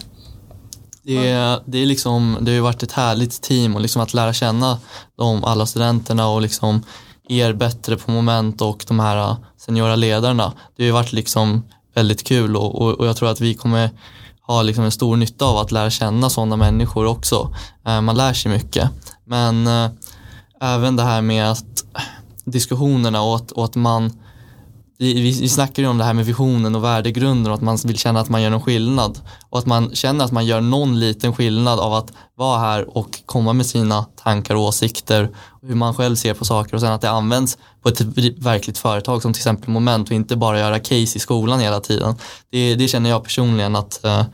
Det, 1.02 1.28
är, 1.28 1.62
det, 1.66 1.78
är 1.78 1.86
liksom, 1.86 2.38
det 2.40 2.50
har 2.50 2.54
ju 2.54 2.60
varit 2.60 2.82
ett 2.82 2.92
härligt 2.92 3.42
team 3.42 3.74
och 3.74 3.80
liksom 3.80 4.02
att 4.02 4.14
lära 4.14 4.32
känna 4.32 4.78
de, 5.16 5.44
alla 5.44 5.66
studenterna 5.66 6.28
och 6.28 6.42
liksom 6.42 6.82
er 7.28 7.52
bättre 7.52 7.96
på 7.96 8.10
moment 8.10 8.60
och 8.60 8.84
de 8.88 9.00
här 9.00 9.16
äh, 9.16 9.36
seniora 9.58 9.96
ledarna. 9.96 10.52
Det 10.76 10.82
har 10.82 10.86
ju 10.86 10.92
varit 10.92 11.12
liksom 11.12 11.62
väldigt 11.94 12.24
kul 12.24 12.56
och, 12.56 12.82
och, 12.82 12.92
och 12.92 13.06
jag 13.06 13.16
tror 13.16 13.28
att 13.28 13.40
vi 13.40 13.54
kommer 13.54 13.90
ha 14.46 14.62
liksom 14.62 14.84
en 14.84 14.90
stor 14.90 15.16
nytta 15.16 15.44
av 15.44 15.56
att 15.56 15.72
lära 15.72 15.90
känna 15.90 16.30
sådana 16.30 16.56
människor 16.56 17.06
också. 17.06 17.54
Äh, 17.86 18.00
man 18.00 18.16
lär 18.16 18.32
sig 18.32 18.52
mycket. 18.52 18.90
Men 19.24 19.66
äh, 19.66 19.90
även 20.60 20.96
det 20.96 21.02
här 21.02 21.22
med 21.22 21.50
att 21.50 21.84
diskussionerna 22.44 23.22
och 23.22 23.36
att, 23.36 23.52
och 23.52 23.64
att 23.64 23.74
man 23.74 24.12
vi, 25.00 25.20
vi, 25.20 25.48
snackar 25.48 25.82
ju 25.82 25.88
om 25.88 25.98
det 25.98 26.04
här 26.04 26.14
med 26.14 26.26
visionen 26.26 26.74
och 26.74 26.84
värdegrunden 26.84 27.52
och 27.52 27.54
att 27.54 27.62
man 27.62 27.78
vill 27.84 27.98
känna 27.98 28.20
att 28.20 28.28
man 28.28 28.42
gör 28.42 28.50
någon 28.50 28.62
skillnad 28.62 29.20
och 29.50 29.58
att 29.58 29.66
man 29.66 29.94
känner 29.94 30.24
att 30.24 30.32
man 30.32 30.46
gör 30.46 30.60
någon 30.60 31.00
liten 31.00 31.34
skillnad 31.34 31.80
av 31.80 31.94
att 31.94 32.12
vara 32.34 32.58
här 32.58 32.96
och 32.96 33.18
komma 33.26 33.52
med 33.52 33.66
sina 33.66 34.04
tankar 34.04 34.54
och 34.54 34.62
åsikter 34.62 35.30
och 35.62 35.68
hur 35.68 35.74
man 35.74 35.94
själv 35.94 36.16
ser 36.16 36.34
på 36.34 36.44
saker 36.44 36.74
och 36.74 36.80
sen 36.80 36.92
att 36.92 37.00
det 37.00 37.10
används 37.10 37.58
på 37.82 37.88
ett 37.88 38.00
verkligt 38.38 38.78
företag 38.78 39.22
som 39.22 39.32
till 39.32 39.40
exempel 39.40 39.70
Moment 39.70 40.08
och 40.08 40.14
inte 40.14 40.36
bara 40.36 40.58
göra 40.58 40.78
case 40.78 41.16
i 41.16 41.20
skolan 41.20 41.60
hela 41.60 41.80
tiden. 41.80 42.14
Det, 42.50 42.74
det 42.74 42.88
känner 42.88 43.10
jag 43.10 43.24
personligen 43.24 43.76
att 43.76 44.04
eh, 44.04 44.24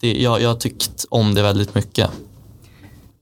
det, 0.00 0.22
jag, 0.22 0.42
jag 0.42 0.48
har 0.48 0.56
tyckt 0.56 1.04
om 1.10 1.34
det 1.34 1.42
väldigt 1.42 1.74
mycket. 1.74 2.10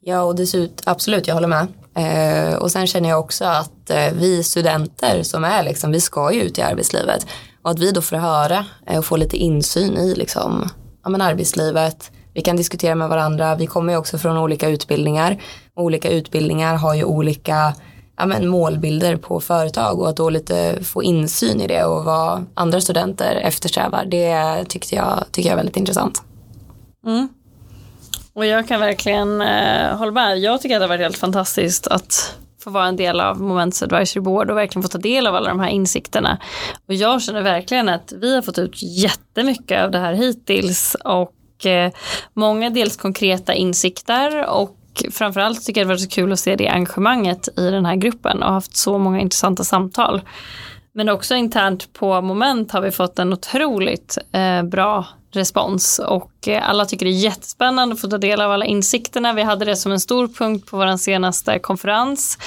Ja 0.01 0.23
och 0.23 0.35
dessutom 0.35 0.93
absolut 0.93 1.27
jag 1.27 1.35
håller 1.35 1.49
med. 1.49 1.67
Eh, 1.97 2.55
och 2.55 2.71
sen 2.71 2.87
känner 2.87 3.09
jag 3.09 3.21
också 3.21 3.45
att 3.45 3.91
eh, 3.91 4.13
vi 4.13 4.45
studenter 4.45 5.23
som 5.23 5.45
är 5.45 5.63
liksom, 5.63 5.93
vi 5.93 6.01
ska 6.01 6.33
ju 6.33 6.43
ut 6.43 6.59
i 6.59 6.63
arbetslivet 6.63 7.27
och 7.63 7.71
att 7.71 7.79
vi 7.79 7.91
då 7.91 8.03
får 8.03 8.17
höra 8.17 8.65
eh, 8.87 8.99
och 8.99 9.05
få 9.05 9.17
lite 9.17 9.37
insyn 9.37 9.97
i 9.97 10.15
liksom, 10.15 10.69
ja, 11.05 11.11
men 11.11 11.21
arbetslivet. 11.21 12.11
Vi 12.35 12.43
kan 12.43 12.57
diskutera 12.57 12.95
med 12.95 13.09
varandra. 13.09 13.55
Vi 13.55 13.67
kommer 13.67 13.93
ju 13.93 13.99
också 13.99 14.19
från 14.19 14.39
olika 14.39 14.69
utbildningar. 14.69 15.43
Olika 15.77 16.11
utbildningar 16.11 16.75
har 16.75 16.95
ju 16.95 17.05
olika 17.05 17.75
ja, 18.17 18.27
men 18.27 18.49
målbilder 18.49 19.17
på 19.17 19.41
företag 19.41 20.01
och 20.01 20.09
att 20.09 20.17
då 20.17 20.31
lite 20.31 20.85
få 20.85 21.03
insyn 21.03 21.61
i 21.61 21.67
det 21.67 21.85
och 21.85 22.05
vad 22.05 22.45
andra 22.55 22.81
studenter 22.81 23.35
eftersträvar. 23.35 24.05
Det 24.05 24.65
tyckte 24.65 24.95
jag, 24.95 25.25
tycker 25.33 25.49
jag 25.49 25.53
är 25.53 25.57
väldigt 25.57 25.77
intressant. 25.77 26.23
Mm. 27.07 27.29
Och 28.35 28.47
jag 28.47 28.69
kan 28.69 28.81
verkligen 28.81 29.41
eh, 29.41 29.97
hålla 29.97 30.13
med. 30.13 30.39
Jag 30.39 30.61
tycker 30.61 30.77
att 30.77 30.81
det 30.81 30.85
har 30.85 30.89
varit 30.89 31.01
helt 31.01 31.19
fantastiskt 31.19 31.87
att 31.87 32.37
få 32.65 32.71
vara 32.71 32.87
en 32.87 32.97
del 32.97 33.21
av 33.21 33.41
Moments 33.41 33.83
Advisory 33.83 34.21
Board 34.21 34.51
och 34.51 34.57
verkligen 34.57 34.83
få 34.83 34.89
ta 34.89 34.99
del 34.99 35.27
av 35.27 35.35
alla 35.35 35.49
de 35.49 35.61
här 35.61 35.69
insikterna. 35.69 36.39
Och 36.89 36.95
jag 36.95 37.23
känner 37.23 37.43
verkligen 37.43 37.89
att 37.89 38.13
vi 38.17 38.35
har 38.35 38.43
fått 38.43 38.59
ut 38.59 38.83
jättemycket 38.83 39.85
av 39.85 39.91
det 39.91 39.99
här 39.99 40.13
hittills 40.13 40.97
och 41.05 41.67
eh, 41.67 41.93
många 42.33 42.71
dels 42.71 42.97
konkreta 42.97 43.55
insikter 43.55 44.47
och 44.47 44.77
framförallt 45.11 45.67
tycker 45.67 45.81
jag 45.81 45.89
det 45.89 45.93
var 45.93 45.99
så 45.99 46.09
kul 46.09 46.33
att 46.33 46.39
se 46.39 46.57
det 46.57 46.69
engagemanget 46.69 47.49
i 47.59 47.71
den 47.71 47.87
här 47.87 47.97
gruppen 47.97 48.43
och 48.43 48.53
haft 48.53 48.77
så 48.77 48.99
många 48.99 49.21
intressanta 49.21 49.65
samtal. 49.65 50.23
Men 50.97 51.09
också 51.09 51.35
internt 51.35 51.93
på 51.93 52.21
Moment 52.21 52.73
har 52.73 52.81
vi 52.81 52.91
fått 52.91 53.19
en 53.19 53.33
otroligt 53.33 54.19
eh, 54.33 54.63
bra 54.63 55.07
respons 55.33 55.99
och 55.99 56.49
eh, 56.49 56.69
alla 56.69 56.85
tycker 56.85 57.07
det 57.07 57.13
är 57.13 57.25
jättespännande 57.25 57.93
att 57.95 58.01
få 58.01 58.09
ta 58.09 58.19
del 58.19 58.41
av 58.41 58.53
alla 58.53 58.65
insikterna. 58.65 59.33
Vi 59.33 59.43
hade 59.43 59.65
det 59.65 59.77
som 59.77 59.93
en 59.93 60.01
stor 60.01 60.29
punkt 60.29 60.71
på 60.71 60.77
vår 60.77 60.97
senaste 60.97 61.59
konferens 61.59 62.39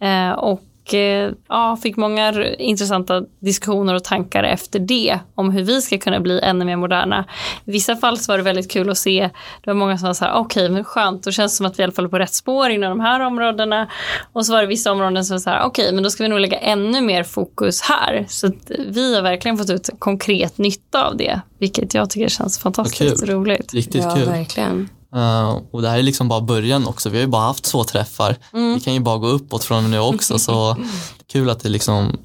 eh, 0.00 0.30
och 0.30 0.62
och 0.90 0.94
eh, 0.94 1.32
ja, 1.48 1.76
fick 1.82 1.96
många 1.96 2.34
intressanta 2.58 3.22
diskussioner 3.40 3.94
och 3.94 4.04
tankar 4.04 4.44
efter 4.44 4.78
det 4.78 5.18
om 5.34 5.50
hur 5.50 5.62
vi 5.62 5.82
ska 5.82 5.98
kunna 5.98 6.20
bli 6.20 6.40
ännu 6.40 6.64
mer 6.64 6.76
moderna. 6.76 7.24
I 7.64 7.70
vissa 7.70 7.96
fall 7.96 8.18
så 8.18 8.32
var 8.32 8.38
det 8.38 8.44
väldigt 8.44 8.70
kul 8.70 8.90
att 8.90 8.98
se, 8.98 9.30
det 9.64 9.70
var 9.70 9.74
många 9.74 9.98
som 9.98 10.06
var 10.06 10.14
så 10.14 10.24
här, 10.24 10.32
okej 10.32 10.64
okay, 10.64 10.74
men 10.74 10.84
skönt, 10.84 11.22
då 11.22 11.30
känns 11.30 11.52
det 11.52 11.56
som 11.56 11.66
att 11.66 11.78
vi 11.78 11.80
i 11.80 11.84
alla 11.84 11.92
fall 11.92 12.04
är 12.04 12.08
på 12.08 12.18
rätt 12.18 12.34
spår 12.34 12.70
inom 12.70 12.90
de 12.90 13.00
här 13.00 13.20
områdena. 13.20 13.88
Och 14.32 14.46
så 14.46 14.52
var 14.52 14.60
det 14.60 14.66
vissa 14.66 14.92
områden 14.92 15.24
som 15.24 15.34
var 15.34 15.40
så 15.40 15.50
här, 15.50 15.62
okej 15.64 15.82
okay, 15.82 15.94
men 15.94 16.04
då 16.04 16.10
ska 16.10 16.22
vi 16.22 16.28
nog 16.28 16.40
lägga 16.40 16.58
ännu 16.58 17.00
mer 17.00 17.22
fokus 17.22 17.82
här. 17.82 18.26
Så 18.28 18.52
vi 18.88 19.14
har 19.14 19.22
verkligen 19.22 19.58
fått 19.58 19.70
ut 19.70 19.90
konkret 19.98 20.58
nytta 20.58 21.06
av 21.06 21.16
det, 21.16 21.40
vilket 21.58 21.94
jag 21.94 22.10
tycker 22.10 22.28
känns 22.28 22.58
fantastiskt 22.58 23.28
roligt. 23.28 23.74
Riktigt 23.74 24.04
ja, 24.04 24.14
kul. 24.14 24.24
Verkligen. 24.24 24.88
Uh, 25.16 25.58
och 25.70 25.82
det 25.82 25.88
här 25.88 25.98
är 25.98 26.02
liksom 26.02 26.28
bara 26.28 26.40
början 26.40 26.86
också. 26.86 27.08
Vi 27.08 27.16
har 27.16 27.22
ju 27.22 27.28
bara 27.28 27.42
haft 27.42 27.64
två 27.64 27.84
träffar. 27.84 28.36
Mm. 28.52 28.74
Vi 28.74 28.80
kan 28.80 28.94
ju 28.94 29.00
bara 29.00 29.18
gå 29.18 29.26
uppåt 29.26 29.64
från 29.64 29.90
nu 29.90 29.98
också. 29.98 30.38
Så 30.38 30.76
kul 31.32 31.50
att 31.50 31.60
det 31.60 31.68
liksom 31.68 32.18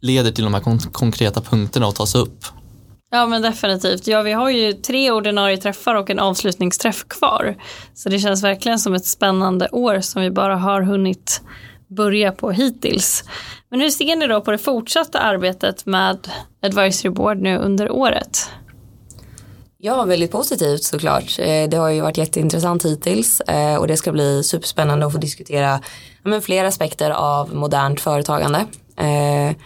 leder 0.00 0.32
till 0.32 0.44
de 0.44 0.54
här 0.54 0.60
kon 0.60 0.78
konkreta 0.78 1.40
punkterna 1.40 1.86
och 1.86 1.94
tas 1.94 2.14
upp. 2.14 2.44
Ja 3.10 3.26
men 3.26 3.42
definitivt. 3.42 4.06
Ja 4.06 4.22
vi 4.22 4.32
har 4.32 4.50
ju 4.50 4.72
tre 4.72 5.10
ordinarie 5.10 5.56
träffar 5.56 5.94
och 5.94 6.10
en 6.10 6.18
avslutningsträff 6.18 7.04
kvar. 7.08 7.56
Så 7.94 8.08
det 8.08 8.18
känns 8.18 8.44
verkligen 8.44 8.78
som 8.78 8.94
ett 8.94 9.06
spännande 9.06 9.68
år 9.68 10.00
som 10.00 10.22
vi 10.22 10.30
bara 10.30 10.56
har 10.56 10.82
hunnit 10.82 11.42
börja 11.96 12.32
på 12.32 12.50
hittills. 12.50 13.24
Men 13.70 13.80
hur 13.80 13.90
ser 13.90 14.16
ni 14.16 14.26
då 14.26 14.40
på 14.40 14.50
det 14.50 14.58
fortsatta 14.58 15.18
arbetet 15.18 15.86
med 15.86 16.28
Advisory 16.62 17.10
Board 17.10 17.38
nu 17.38 17.56
under 17.56 17.90
året? 17.90 18.50
Ja, 19.84 20.04
väldigt 20.04 20.30
positivt 20.30 20.82
såklart. 20.82 21.38
Eh, 21.38 21.68
det 21.68 21.76
har 21.76 21.88
ju 21.88 22.00
varit 22.00 22.18
jätteintressant 22.18 22.84
hittills 22.84 23.40
eh, 23.40 23.76
och 23.76 23.86
det 23.86 23.96
ska 23.96 24.12
bli 24.12 24.42
superspännande 24.42 25.06
att 25.06 25.12
få 25.12 25.18
diskutera 25.18 25.80
men, 26.22 26.42
fler 26.42 26.64
aspekter 26.64 27.10
av 27.10 27.54
modernt 27.54 28.00
företagande. 28.00 28.66
Eh, 28.96 29.56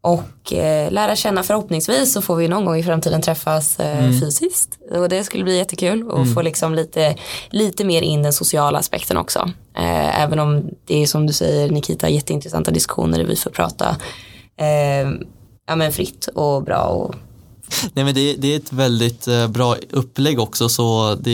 och 0.00 0.52
lära 0.90 1.16
känna 1.16 1.42
förhoppningsvis 1.42 2.12
så 2.12 2.22
får 2.22 2.36
vi 2.36 2.48
någon 2.48 2.64
gång 2.64 2.76
i 2.76 2.82
framtiden 2.82 3.22
träffas 3.22 3.80
mm. 3.80 4.20
fysiskt. 4.20 4.78
Och 4.90 5.08
det 5.08 5.24
skulle 5.24 5.44
bli 5.44 5.56
jättekul 5.56 6.08
och 6.08 6.20
mm. 6.20 6.34
få 6.34 6.42
liksom 6.42 6.74
lite, 6.74 7.16
lite 7.50 7.84
mer 7.84 8.02
in 8.02 8.22
den 8.22 8.32
sociala 8.32 8.78
aspekten 8.78 9.16
också. 9.16 9.50
Även 10.14 10.38
om 10.38 10.70
det 10.86 11.02
är 11.02 11.06
som 11.06 11.26
du 11.26 11.32
säger 11.32 11.70
Nikita 11.70 12.08
jätteintressanta 12.08 12.70
diskussioner 12.70 13.18
där 13.18 13.24
vi 13.24 13.36
får 13.36 13.50
prata 13.50 13.96
ja, 15.66 15.76
men 15.76 15.92
fritt 15.92 16.28
och 16.34 16.62
bra 16.62 16.82
och 16.82 17.14
Nej 17.92 18.04
men 18.04 18.14
det, 18.14 18.36
det, 18.36 18.52
är 18.52 18.56
ett 18.56 18.72
väldigt 18.72 19.28
eh, 19.28 19.48
bra 19.48 19.76
upplägg 19.90 20.40
också 20.40 20.68
så 20.68 21.14
det 21.20 21.30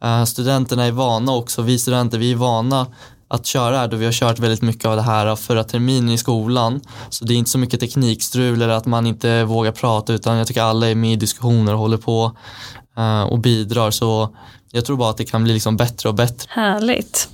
är, 0.00 0.20
eh, 0.20 0.24
studenterna 0.24 0.84
är 0.84 0.92
vana 0.92 1.32
också, 1.32 1.62
vi 1.62 1.78
studenter 1.78 2.18
vi 2.18 2.32
är 2.32 2.36
vana 2.36 2.86
att 3.28 3.46
köra 3.46 3.78
här 3.78 3.88
då 3.88 3.96
vi 3.96 4.04
har 4.04 4.12
kört 4.12 4.38
väldigt 4.38 4.62
mycket 4.62 4.84
av 4.84 4.96
det 4.96 5.02
här 5.02 5.26
eh, 5.26 5.36
förra 5.36 5.64
terminen 5.64 6.10
i 6.10 6.18
skolan. 6.18 6.80
Så 7.10 7.24
det 7.24 7.34
är 7.34 7.36
inte 7.36 7.50
så 7.50 7.58
mycket 7.58 7.80
teknikstrul 7.80 8.62
eller 8.62 8.74
att 8.74 8.86
man 8.86 9.06
inte 9.06 9.44
vågar 9.44 9.72
prata 9.72 10.12
utan 10.12 10.36
jag 10.36 10.46
tycker 10.46 10.62
alla 10.62 10.88
är 10.88 10.94
med 10.94 11.12
i 11.12 11.16
diskussioner 11.16 11.72
och 11.72 11.78
håller 11.78 11.96
på 11.96 12.36
och 13.30 13.38
bidrar 13.38 13.90
så 13.90 14.36
jag 14.70 14.84
tror 14.84 14.96
bara 14.96 15.10
att 15.10 15.16
det 15.16 15.24
kan 15.24 15.44
bli 15.44 15.52
liksom 15.52 15.76
bättre 15.76 16.08
och 16.08 16.14
bättre. 16.14 16.48
Härligt. 16.50 17.28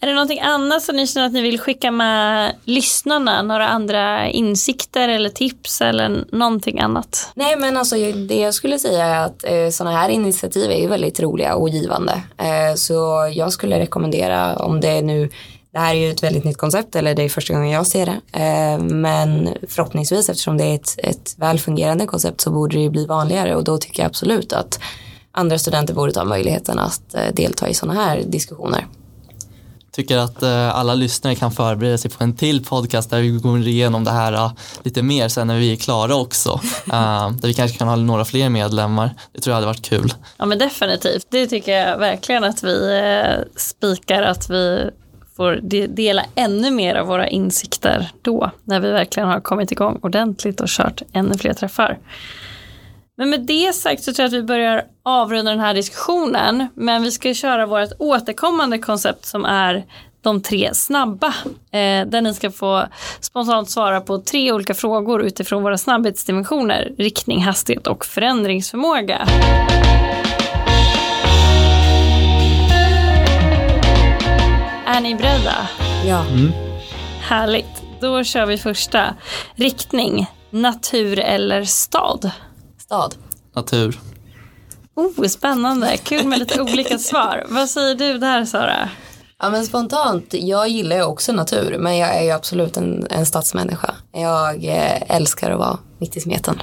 Är 0.00 0.06
det 0.06 0.14
någonting 0.14 0.40
annat 0.40 0.82
som 0.82 0.96
ni 0.96 1.06
känner 1.06 1.26
att 1.26 1.32
ni 1.32 1.40
vill 1.40 1.60
skicka 1.60 1.90
med 1.90 2.56
lyssnarna? 2.64 3.42
Några 3.42 3.68
andra 3.68 4.28
insikter 4.28 5.08
eller 5.08 5.30
tips 5.30 5.80
eller 5.80 6.24
någonting 6.32 6.80
annat? 6.80 7.30
Nej 7.34 7.56
men 7.56 7.76
alltså 7.76 7.96
det 8.12 8.40
jag 8.40 8.54
skulle 8.54 8.78
säga 8.78 9.06
är 9.06 9.24
att 9.24 9.44
eh, 9.44 9.68
sådana 9.70 9.96
här 9.96 10.08
initiativ 10.08 10.70
är 10.70 10.80
ju 10.80 10.86
väldigt 10.86 11.20
roliga 11.20 11.54
och 11.54 11.68
givande. 11.68 12.22
Eh, 12.38 12.74
så 12.76 13.30
jag 13.34 13.52
skulle 13.52 13.78
rekommendera 13.78 14.56
om 14.56 14.80
det 14.80 14.88
är 14.88 15.02
nu 15.02 15.28
det 15.72 15.78
här 15.78 15.94
är 15.94 15.98
ju 15.98 16.10
ett 16.10 16.22
väldigt 16.22 16.44
nytt 16.44 16.56
koncept 16.56 16.96
eller 16.96 17.14
det 17.14 17.22
är 17.22 17.28
första 17.28 17.54
gången 17.54 17.70
jag 17.70 17.86
ser 17.86 18.06
det. 18.06 18.40
Eh, 18.40 18.78
men 18.78 19.48
förhoppningsvis 19.68 20.28
eftersom 20.28 20.58
det 20.58 20.64
är 20.64 20.74
ett, 20.74 20.94
ett 20.98 21.34
väl 21.36 21.58
fungerande 21.58 22.06
koncept 22.06 22.40
så 22.40 22.50
borde 22.50 22.78
det 22.78 22.90
bli 22.90 23.06
vanligare 23.06 23.56
och 23.56 23.64
då 23.64 23.78
tycker 23.78 24.02
jag 24.02 24.08
absolut 24.08 24.52
att 24.52 24.80
andra 25.32 25.58
studenter 25.58 25.94
borde 25.94 26.12
ta 26.12 26.24
möjligheten 26.24 26.78
att 26.78 27.14
eh, 27.14 27.34
delta 27.34 27.68
i 27.68 27.74
sådana 27.74 28.00
här 28.00 28.22
diskussioner 28.26 28.86
tycker 29.92 30.18
att 30.18 30.42
uh, 30.42 30.76
alla 30.76 30.94
lyssnare 30.94 31.34
kan 31.34 31.52
förbereda 31.52 31.98
sig 31.98 32.10
på 32.10 32.24
en 32.24 32.36
till 32.36 32.64
podcast 32.64 33.10
där 33.10 33.20
vi 33.20 33.28
går 33.28 33.58
igenom 33.58 34.04
det 34.04 34.10
här 34.10 34.32
uh, 34.32 34.52
lite 34.82 35.02
mer 35.02 35.28
sen 35.28 35.46
när 35.46 35.58
vi 35.58 35.72
är 35.72 35.76
klara 35.76 36.14
också. 36.14 36.60
Där 36.86 37.46
vi 37.46 37.54
kanske 37.54 37.78
kan 37.78 37.88
ha 37.88 37.96
några 37.96 38.24
fler 38.24 38.48
medlemmar. 38.48 39.10
Det 39.32 39.40
tror 39.40 39.52
jag 39.52 39.54
hade 39.54 39.66
varit 39.66 39.82
kul. 39.82 40.14
Ja 40.36 40.46
men 40.46 40.58
definitivt. 40.58 41.26
Det 41.30 41.46
tycker 41.46 41.72
jag 41.72 41.98
verkligen 41.98 42.44
att 42.44 42.62
vi 42.62 43.02
spikar 43.56 44.22
att 44.22 44.50
vi 44.50 44.90
får 45.36 45.60
de 45.62 45.86
dela 45.86 46.24
ännu 46.34 46.70
mer 46.70 46.94
av 46.94 47.06
våra 47.06 47.28
insikter 47.28 48.10
då. 48.22 48.50
När 48.64 48.80
vi 48.80 48.90
verkligen 48.90 49.28
har 49.28 49.40
kommit 49.40 49.72
igång 49.72 49.98
ordentligt 50.02 50.60
och 50.60 50.68
kört 50.68 51.02
ännu 51.12 51.38
fler 51.38 51.52
träffar. 51.52 51.98
Men 53.22 53.30
med 53.30 53.40
det 53.40 53.74
sagt 53.74 54.02
så 54.02 54.12
tror 54.12 54.22
jag 54.22 54.28
att 54.28 54.32
vi 54.32 54.42
börjar 54.42 54.84
avrunda 55.02 55.50
den 55.50 55.60
här 55.60 55.74
diskussionen. 55.74 56.68
Men 56.74 57.02
vi 57.02 57.10
ska 57.10 57.34
köra 57.34 57.66
vårt 57.66 57.92
återkommande 57.98 58.78
koncept 58.78 59.26
som 59.26 59.44
är 59.44 59.84
de 60.22 60.42
tre 60.42 60.74
snabba. 60.74 61.26
Eh, 61.70 62.06
där 62.06 62.20
ni 62.20 62.34
ska 62.34 62.50
få 62.50 62.84
spontant 63.20 63.70
svara 63.70 64.00
på 64.00 64.18
tre 64.18 64.52
olika 64.52 64.74
frågor 64.74 65.22
utifrån 65.22 65.62
våra 65.62 65.78
snabbhetsdimensioner. 65.78 66.92
Riktning, 66.98 67.42
hastighet 67.42 67.86
och 67.86 68.04
förändringsförmåga. 68.04 69.26
Är 74.86 75.00
ni 75.00 75.14
beredda? 75.14 75.68
Ja. 76.06 76.24
Mm. 76.26 76.52
Härligt. 77.20 77.82
Då 78.00 78.24
kör 78.24 78.46
vi 78.46 78.58
första. 78.58 79.14
Riktning, 79.54 80.26
natur 80.50 81.18
eller 81.18 81.64
stad? 81.64 82.30
Stad. 82.92 83.14
Natur. 83.54 84.00
Oh, 84.94 85.26
spännande. 85.26 85.96
Kul 85.96 86.26
med 86.26 86.38
lite 86.38 86.62
olika 86.62 86.98
svar. 87.10 87.46
Vad 87.48 87.68
säger 87.68 87.94
du 87.94 88.18
där 88.18 88.44
Sara? 88.44 88.88
Ja 89.38 89.50
men 89.50 89.66
spontant, 89.66 90.24
jag 90.30 90.68
gillar 90.68 90.96
ju 90.96 91.02
också 91.02 91.32
natur 91.32 91.78
men 91.78 91.96
jag 91.96 92.16
är 92.16 92.22
ju 92.22 92.30
absolut 92.30 92.76
en, 92.76 93.06
en 93.10 93.26
stadsmänniska. 93.26 93.94
Jag 94.12 94.64
eh, 94.64 95.16
älskar 95.16 95.50
att 95.50 95.58
vara 95.58 95.78
mitt 95.98 96.16
i 96.16 96.20
smeten. 96.20 96.62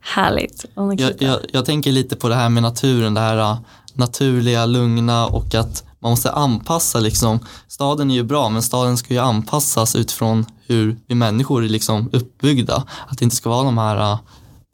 Härligt. 0.00 0.64
Jag, 0.74 1.12
jag, 1.18 1.38
jag, 1.52 1.64
tänker 1.64 1.92
lite 1.92 2.16
på 2.16 2.28
det 2.28 2.34
här 2.34 2.48
med 2.48 2.62
naturen, 2.62 3.14
det 3.14 3.20
här 3.20 3.52
uh, 3.52 3.58
naturliga, 3.94 4.66
lugna 4.66 5.26
och 5.26 5.54
att 5.54 5.84
man 5.98 6.10
måste 6.10 6.30
anpassa 6.30 7.00
liksom. 7.00 7.38
Staden 7.68 8.10
är 8.10 8.14
ju 8.14 8.22
bra 8.22 8.48
men 8.48 8.62
staden 8.62 8.96
ska 8.96 9.14
ju 9.14 9.20
anpassas 9.20 9.96
utifrån 9.96 10.46
hur 10.66 10.96
vi 11.06 11.14
människor 11.14 11.64
är 11.64 11.68
liksom 11.68 12.10
uppbyggda. 12.12 12.84
Att 13.08 13.18
det 13.18 13.24
inte 13.24 13.36
ska 13.36 13.50
vara 13.50 13.64
de 13.64 13.78
här 13.78 14.12
uh, 14.12 14.18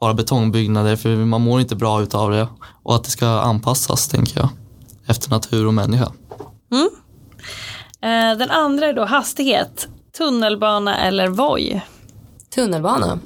bara 0.01 0.15
betongbyggnader 0.15 0.97
för 0.97 1.17
man 1.17 1.41
mår 1.41 1.61
inte 1.61 1.77
bra 1.77 2.03
utav 2.03 2.31
det 2.31 2.49
och 2.83 2.95
att 2.95 3.05
det 3.05 3.11
ska 3.11 3.27
anpassas 3.27 4.09
tänker 4.09 4.41
jag 4.41 4.49
efter 5.07 5.31
natur 5.31 5.67
och 5.67 5.75
människa. 5.75 6.13
Mm. 6.73 6.89
Eh, 8.01 8.39
den 8.39 8.51
andra 8.51 8.87
är 8.87 8.93
då 8.93 9.05
hastighet, 9.05 9.89
tunnelbana 10.19 10.97
eller 10.99 11.29
Voi? 11.29 11.83
Tunnelbana. 12.55 13.19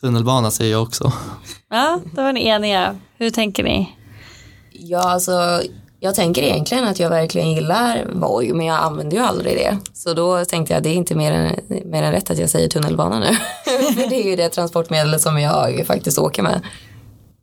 Tunnelbana 0.00 0.50
säger 0.50 0.72
jag 0.72 0.82
också. 0.82 1.12
Ja, 1.70 2.00
då 2.12 2.22
var 2.22 2.32
ni 2.32 2.46
eniga. 2.46 2.96
Hur 3.16 3.30
tänker 3.30 3.64
ni? 3.64 3.96
Ja, 4.72 5.12
alltså 5.12 5.62
jag 6.00 6.14
tänker 6.14 6.42
egentligen 6.42 6.84
att 6.84 6.98
jag 6.98 7.10
verkligen 7.10 7.52
gillar 7.52 8.06
Voi 8.12 8.52
men 8.52 8.66
jag 8.66 8.76
använder 8.76 9.16
ju 9.16 9.22
aldrig 9.22 9.56
det. 9.56 9.78
Så 9.94 10.14
då 10.14 10.44
tänkte 10.44 10.72
jag 10.72 10.78
att 10.78 10.84
det 10.84 10.90
är 10.90 10.94
inte 10.94 11.14
mer 11.14 11.32
än, 11.32 11.54
mer 11.90 12.02
än 12.02 12.12
rätt 12.12 12.30
att 12.30 12.38
jag 12.38 12.50
säger 12.50 12.68
tunnelbana 12.68 13.18
nu. 13.18 13.26
För 13.94 14.10
det 14.10 14.22
är 14.22 14.30
ju 14.30 14.36
det 14.36 14.48
transportmedel 14.48 15.20
som 15.20 15.40
jag 15.40 15.86
faktiskt 15.86 16.18
åker 16.18 16.42
med. 16.42 16.60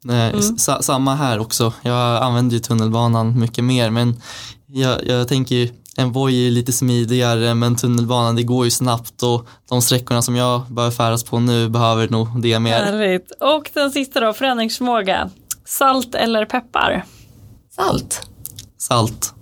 Nej, 0.04 0.34
mm. 0.34 0.58
samma 0.82 1.16
här 1.16 1.40
också. 1.40 1.74
Jag 1.82 2.24
använder 2.24 2.54
ju 2.54 2.60
tunnelbanan 2.60 3.40
mycket 3.40 3.64
mer 3.64 3.90
men 3.90 4.22
jag, 4.68 5.08
jag 5.08 5.28
tänker 5.28 5.56
ju 5.56 5.70
en 5.98 6.12
Voi 6.12 6.48
är 6.48 6.52
lite 6.52 6.72
smidigare 6.74 7.54
men 7.54 7.76
tunnelbanan 7.76 8.36
det 8.36 8.44
går 8.44 8.66
ju 8.66 8.72
snabbt 8.72 9.24
och 9.24 9.48
de 9.70 9.82
sträckorna 9.82 10.22
som 10.22 10.36
jag 10.36 10.62
bör 10.70 10.92
färdas 10.92 11.24
på 11.24 11.40
nu 11.40 11.70
behöver 11.70 12.10
nog 12.10 12.42
det 12.42 12.60
mer. 12.60 12.80
Härligt. 12.80 13.32
Och 13.32 13.70
den 13.74 13.92
sista 13.92 14.20
då, 14.20 14.34
förändringsförmåga. 14.34 15.30
Salt 15.66 16.16
eller 16.16 16.46
peppar? 16.46 17.06
Salt. 17.76 18.33
Salt. 18.88 19.34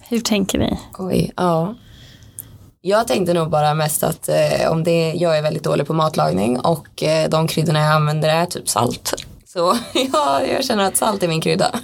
Hur 0.00 0.20
tänker 0.20 0.58
ni? 0.58 0.78
Oj, 0.98 1.32
ja. 1.36 1.74
Jag 2.80 3.08
tänkte 3.08 3.34
nog 3.34 3.50
bara 3.50 3.74
mest 3.74 4.02
att 4.02 4.28
eh, 4.28 4.70
om 4.70 4.84
det, 4.84 5.12
jag 5.12 5.38
är 5.38 5.42
väldigt 5.42 5.64
dålig 5.64 5.86
på 5.86 5.94
matlagning 5.94 6.60
och 6.60 7.02
eh, 7.02 7.28
de 7.28 7.48
kryddorna 7.48 7.78
jag 7.78 7.92
använder 7.92 8.28
är 8.28 8.46
typ 8.46 8.68
salt. 8.68 9.14
Så 9.46 9.76
ja, 10.12 10.42
jag 10.42 10.64
känner 10.64 10.84
att 10.84 10.96
salt 10.96 11.22
är 11.22 11.28
min 11.28 11.40
krydda. 11.40 11.70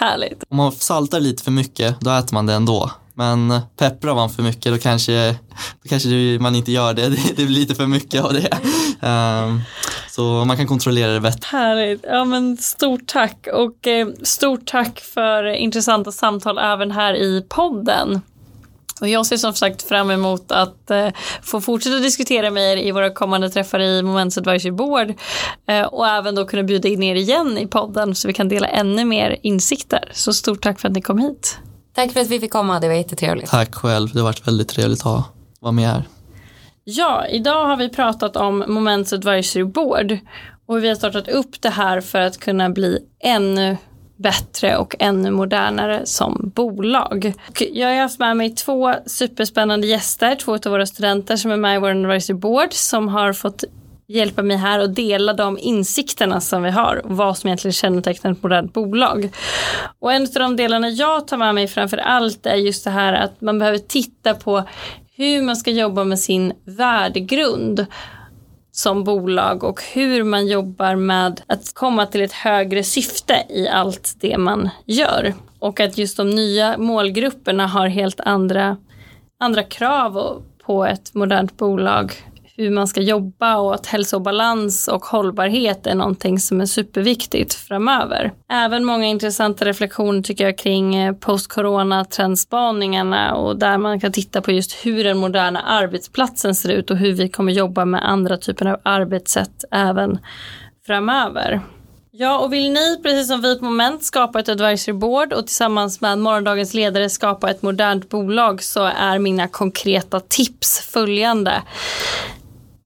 Härligt. 0.00 0.44
Om 0.48 0.56
man 0.56 0.72
saltar 0.72 1.20
lite 1.20 1.42
för 1.42 1.50
mycket, 1.50 2.00
då 2.00 2.10
äter 2.10 2.34
man 2.34 2.46
det 2.46 2.52
ändå. 2.54 2.90
Men 3.14 3.60
pepprar 3.76 4.14
man 4.14 4.30
för 4.30 4.42
mycket 4.42 4.72
då 4.72 4.78
kanske, 4.78 5.36
då 5.82 5.88
kanske 5.88 6.38
man 6.40 6.54
inte 6.54 6.72
gör 6.72 6.94
det. 6.94 7.08
Det 7.36 7.46
blir 7.46 7.46
lite 7.46 7.74
för 7.74 7.86
mycket 7.86 8.24
av 8.24 8.32
det. 8.32 8.48
Um, 9.08 9.62
så 10.14 10.44
man 10.44 10.56
kan 10.56 10.66
kontrollera 10.66 11.12
det 11.12 11.20
bättre. 11.20 11.46
Härligt. 11.50 12.04
Ja, 12.08 12.24
men 12.24 12.56
stort 12.56 13.06
tack 13.06 13.48
och 13.52 13.86
eh, 13.86 14.08
stort 14.22 14.66
tack 14.66 15.00
för 15.00 15.44
intressanta 15.44 16.12
samtal 16.12 16.58
även 16.58 16.90
här 16.90 17.14
i 17.14 17.46
podden. 17.48 18.20
Och 19.00 19.08
jag 19.08 19.26
ser 19.26 19.36
som 19.36 19.54
sagt 19.54 19.82
fram 19.82 20.10
emot 20.10 20.52
att 20.52 20.90
eh, 20.90 21.08
få 21.42 21.60
fortsätta 21.60 21.96
diskutera 21.96 22.50
med 22.50 22.72
er 22.72 22.76
i 22.76 22.90
våra 22.90 23.10
kommande 23.10 23.50
träffar 23.50 23.80
i 23.80 24.02
Moments 24.02 24.38
Advisory 24.38 24.70
Board 24.70 25.14
eh, 25.68 25.82
och 25.82 26.06
även 26.06 26.34
då 26.34 26.46
kunna 26.46 26.62
bjuda 26.62 26.88
in 26.88 27.02
er 27.02 27.14
igen 27.14 27.58
i 27.58 27.66
podden 27.66 28.14
så 28.14 28.28
vi 28.28 28.34
kan 28.34 28.48
dela 28.48 28.66
ännu 28.66 29.04
mer 29.04 29.36
insikter. 29.42 30.10
Så 30.12 30.32
stort 30.32 30.62
tack 30.62 30.80
för 30.80 30.88
att 30.88 30.94
ni 30.94 31.02
kom 31.02 31.18
hit. 31.18 31.58
Tack 31.94 32.12
för 32.12 32.20
att 32.20 32.28
vi 32.28 32.40
fick 32.40 32.52
komma, 32.52 32.80
det 32.80 32.88
var 32.88 32.94
jättetrevligt. 32.94 33.50
Tack 33.50 33.74
själv, 33.74 34.10
det 34.12 34.18
har 34.18 34.24
varit 34.24 34.48
väldigt 34.48 34.68
trevligt 34.68 35.06
att 35.06 35.24
vara 35.60 35.72
med 35.72 35.88
här. 35.88 36.04
Ja, 36.86 37.26
idag 37.26 37.64
har 37.64 37.76
vi 37.76 37.88
pratat 37.88 38.36
om 38.36 38.64
Moments 38.68 39.12
Advisory 39.12 39.64
Board 39.64 40.18
och 40.66 40.84
vi 40.84 40.88
har 40.88 40.94
startat 40.94 41.28
upp 41.28 41.62
det 41.62 41.70
här 41.70 42.00
för 42.00 42.20
att 42.20 42.40
kunna 42.40 42.70
bli 42.70 42.98
ännu 43.20 43.76
bättre 44.16 44.76
och 44.76 44.96
ännu 44.98 45.30
modernare 45.30 46.06
som 46.06 46.52
bolag. 46.54 47.34
Jag 47.72 47.88
har 47.88 47.96
haft 47.96 48.18
med 48.18 48.36
mig 48.36 48.54
två 48.54 48.94
superspännande 49.06 49.86
gäster, 49.86 50.34
två 50.34 50.54
av 50.54 50.64
våra 50.64 50.86
studenter 50.86 51.36
som 51.36 51.50
är 51.50 51.56
med 51.56 51.76
i 51.76 51.78
vår 51.78 51.90
advisory 51.90 52.38
board 52.38 52.72
som 52.72 53.08
har 53.08 53.32
fått 53.32 53.64
hjälpa 54.06 54.42
mig 54.42 54.56
här 54.56 54.80
och 54.80 54.90
dela 54.90 55.32
de 55.32 55.58
insikterna 55.58 56.40
som 56.40 56.62
vi 56.62 56.70
har 56.70 57.06
och 57.06 57.16
vad 57.16 57.38
som 57.38 57.48
egentligen 57.48 57.72
kännetecknar 57.72 58.32
ett 58.32 58.42
modernt 58.42 58.72
bolag. 58.72 59.30
Och 59.98 60.12
en 60.12 60.22
av 60.22 60.28
de 60.34 60.56
delarna 60.56 60.88
jag 60.88 61.26
tar 61.28 61.36
med 61.36 61.54
mig 61.54 61.68
framför 61.68 61.96
allt 61.96 62.46
är 62.46 62.56
just 62.56 62.84
det 62.84 62.90
här 62.90 63.12
att 63.12 63.40
man 63.40 63.58
behöver 63.58 63.78
titta 63.78 64.34
på 64.34 64.64
hur 65.16 65.42
man 65.42 65.56
ska 65.56 65.70
jobba 65.70 66.04
med 66.04 66.18
sin 66.18 66.52
värdegrund 66.64 67.86
som 68.72 69.04
bolag 69.04 69.64
och 69.64 69.82
hur 69.92 70.24
man 70.24 70.46
jobbar 70.46 70.96
med 70.96 71.40
att 71.46 71.74
komma 71.74 72.06
till 72.06 72.22
ett 72.22 72.32
högre 72.32 72.84
syfte 72.84 73.46
i 73.48 73.68
allt 73.68 74.16
det 74.20 74.38
man 74.38 74.70
gör. 74.86 75.34
Och 75.58 75.80
att 75.80 75.98
just 75.98 76.16
de 76.16 76.30
nya 76.30 76.78
målgrupperna 76.78 77.66
har 77.66 77.88
helt 77.88 78.20
andra, 78.20 78.76
andra 79.38 79.62
krav 79.62 80.42
på 80.66 80.84
ett 80.84 81.14
modernt 81.14 81.56
bolag 81.56 82.12
hur 82.56 82.70
man 82.70 82.88
ska 82.88 83.00
jobba 83.00 83.56
och 83.56 83.74
att 83.74 83.86
hälsa 83.86 84.16
och 84.16 84.22
balans 84.22 84.88
och 84.88 85.04
hållbarhet 85.04 85.86
är 85.86 85.94
någonting 85.94 86.38
som 86.38 86.60
är 86.60 86.66
superviktigt 86.66 87.54
framöver. 87.54 88.32
Även 88.50 88.84
många 88.84 89.06
intressanta 89.06 89.64
reflektioner 89.64 90.22
tycker 90.22 90.44
jag 90.44 90.58
kring 90.58 90.94
eh, 90.96 91.14
post-corona 91.14 92.04
trendspaningarna 92.04 93.34
och 93.34 93.58
där 93.58 93.78
man 93.78 94.00
kan 94.00 94.12
titta 94.12 94.40
på 94.40 94.52
just 94.52 94.72
hur 94.72 95.04
den 95.04 95.18
moderna 95.18 95.60
arbetsplatsen 95.60 96.54
ser 96.54 96.68
ut 96.68 96.90
och 96.90 96.96
hur 96.96 97.12
vi 97.12 97.28
kommer 97.28 97.52
jobba 97.52 97.84
med 97.84 98.08
andra 98.08 98.36
typer 98.36 98.66
av 98.66 98.80
arbetssätt 98.82 99.64
även 99.70 100.18
framöver. 100.86 101.60
Ja, 102.16 102.38
och 102.38 102.52
vill 102.52 102.72
ni, 102.72 103.00
precis 103.02 103.28
som 103.28 103.42
vi 103.42 103.58
på 103.58 103.64
Moment, 103.64 104.04
skapa 104.04 104.40
ett 104.40 104.48
advisory 104.48 104.92
board 104.92 105.32
och 105.32 105.46
tillsammans 105.46 106.00
med 106.00 106.18
morgondagens 106.18 106.74
ledare 106.74 107.10
skapa 107.10 107.50
ett 107.50 107.62
modernt 107.62 108.08
bolag 108.08 108.62
så 108.62 108.84
är 108.84 109.18
mina 109.18 109.48
konkreta 109.48 110.20
tips 110.20 110.80
följande. 110.80 111.62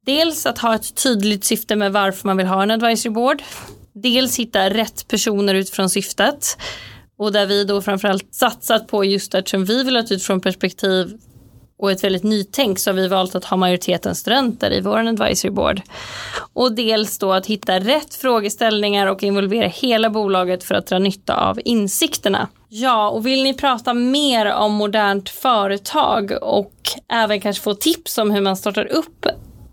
Dels 0.09 0.47
att 0.47 0.59
ha 0.59 0.75
ett 0.75 1.03
tydligt 1.03 1.45
syfte 1.45 1.77
med 1.77 1.93
varför 1.93 2.29
man 2.29 2.37
vill 2.37 2.47
ha 2.47 2.63
en 2.63 2.71
advisory 2.71 3.11
board. 3.11 3.43
Dels 3.95 4.39
hitta 4.39 4.71
rätt 4.71 5.09
personer 5.09 5.55
utifrån 5.55 5.91
syftet. 5.91 6.59
Och 7.19 7.33
där 7.33 7.47
vi 7.47 7.65
då 7.65 7.83
framförallt 7.83 8.35
satsat 8.35 8.89
på 8.89 9.05
just 9.05 9.35
eftersom 9.35 9.65
vi 9.65 9.85
vill 9.85 9.97
ha 9.97 10.03
ett 10.03 10.13
utifrån 10.13 10.41
perspektiv 10.41 11.19
och 11.79 11.91
ett 11.91 12.05
väldigt 12.05 12.23
nytänk 12.23 12.79
så 12.79 12.91
har 12.91 12.95
vi 12.95 13.09
valt 13.09 13.35
att 13.35 13.45
ha 13.45 13.57
majoriteten 13.57 14.15
studenter 14.15 14.73
i 14.73 14.81
vår 14.81 14.99
advisory 14.99 15.51
board. 15.51 15.83
Och 16.53 16.73
dels 16.73 17.19
då 17.19 17.33
att 17.33 17.47
hitta 17.47 17.81
rätt 17.81 18.15
frågeställningar 18.15 19.07
och 19.07 19.23
involvera 19.23 19.69
hela 19.69 20.11
bolaget 20.11 20.65
för 20.65 20.75
att 20.75 20.87
dra 20.87 20.99
nytta 20.99 21.35
av 21.35 21.61
insikterna. 21.65 22.49
Ja, 22.69 23.09
och 23.09 23.27
vill 23.27 23.43
ni 23.43 23.55
prata 23.55 23.95
mer 23.95 24.53
om 24.53 24.73
modernt 24.73 25.29
företag 25.29 26.33
och 26.43 26.73
även 27.13 27.41
kanske 27.41 27.63
få 27.63 27.75
tips 27.75 28.19
om 28.19 28.31
hur 28.31 28.41
man 28.41 28.57
startar 28.57 28.93
upp 28.93 29.27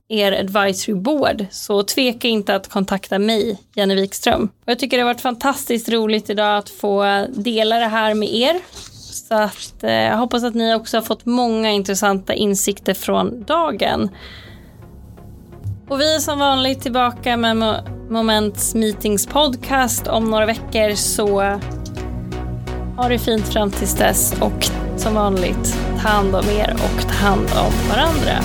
er 0.09 0.31
advisory 0.31 0.95
board 0.95 1.45
så 1.51 1.83
tveka 1.83 2.27
inte 2.27 2.55
att 2.55 2.69
kontakta 2.69 3.19
mig, 3.19 3.59
Jenny 3.75 3.95
Wikström. 3.95 4.43
Och 4.43 4.71
jag 4.71 4.79
tycker 4.79 4.97
det 4.97 5.03
har 5.03 5.13
varit 5.13 5.21
fantastiskt 5.21 5.89
roligt 5.89 6.29
idag 6.29 6.57
att 6.57 6.69
få 6.69 7.25
dela 7.29 7.77
det 7.77 7.87
här 7.87 8.13
med 8.13 8.33
er. 8.33 8.59
Så 9.11 9.35
att, 9.35 9.83
eh, 9.83 9.91
jag 9.91 10.17
hoppas 10.17 10.43
att 10.43 10.55
ni 10.55 10.75
också 10.75 10.97
har 10.97 11.01
fått 11.01 11.25
många 11.25 11.71
intressanta 11.71 12.33
insikter 12.33 12.93
från 12.93 13.43
dagen. 13.43 14.09
Och 15.89 15.99
vi 15.99 16.15
är 16.15 16.19
som 16.19 16.39
vanligt 16.39 16.81
tillbaka 16.81 17.37
med 17.37 17.83
Moments 18.09 18.75
Meetings 18.75 19.27
podcast 19.27 20.07
om 20.07 20.31
några 20.31 20.45
veckor 20.45 20.95
så 20.95 21.41
ha 22.97 23.07
det 23.09 23.19
fint 23.19 23.47
fram 23.47 23.71
tills 23.71 23.93
dess 23.93 24.33
och 24.41 24.65
som 24.97 25.15
vanligt 25.15 25.77
ta 26.01 26.07
hand 26.07 26.35
om 26.35 26.49
er 26.49 26.73
och 26.73 27.01
ta 27.01 27.13
hand 27.13 27.49
om 27.65 27.89
varandra. 27.89 28.43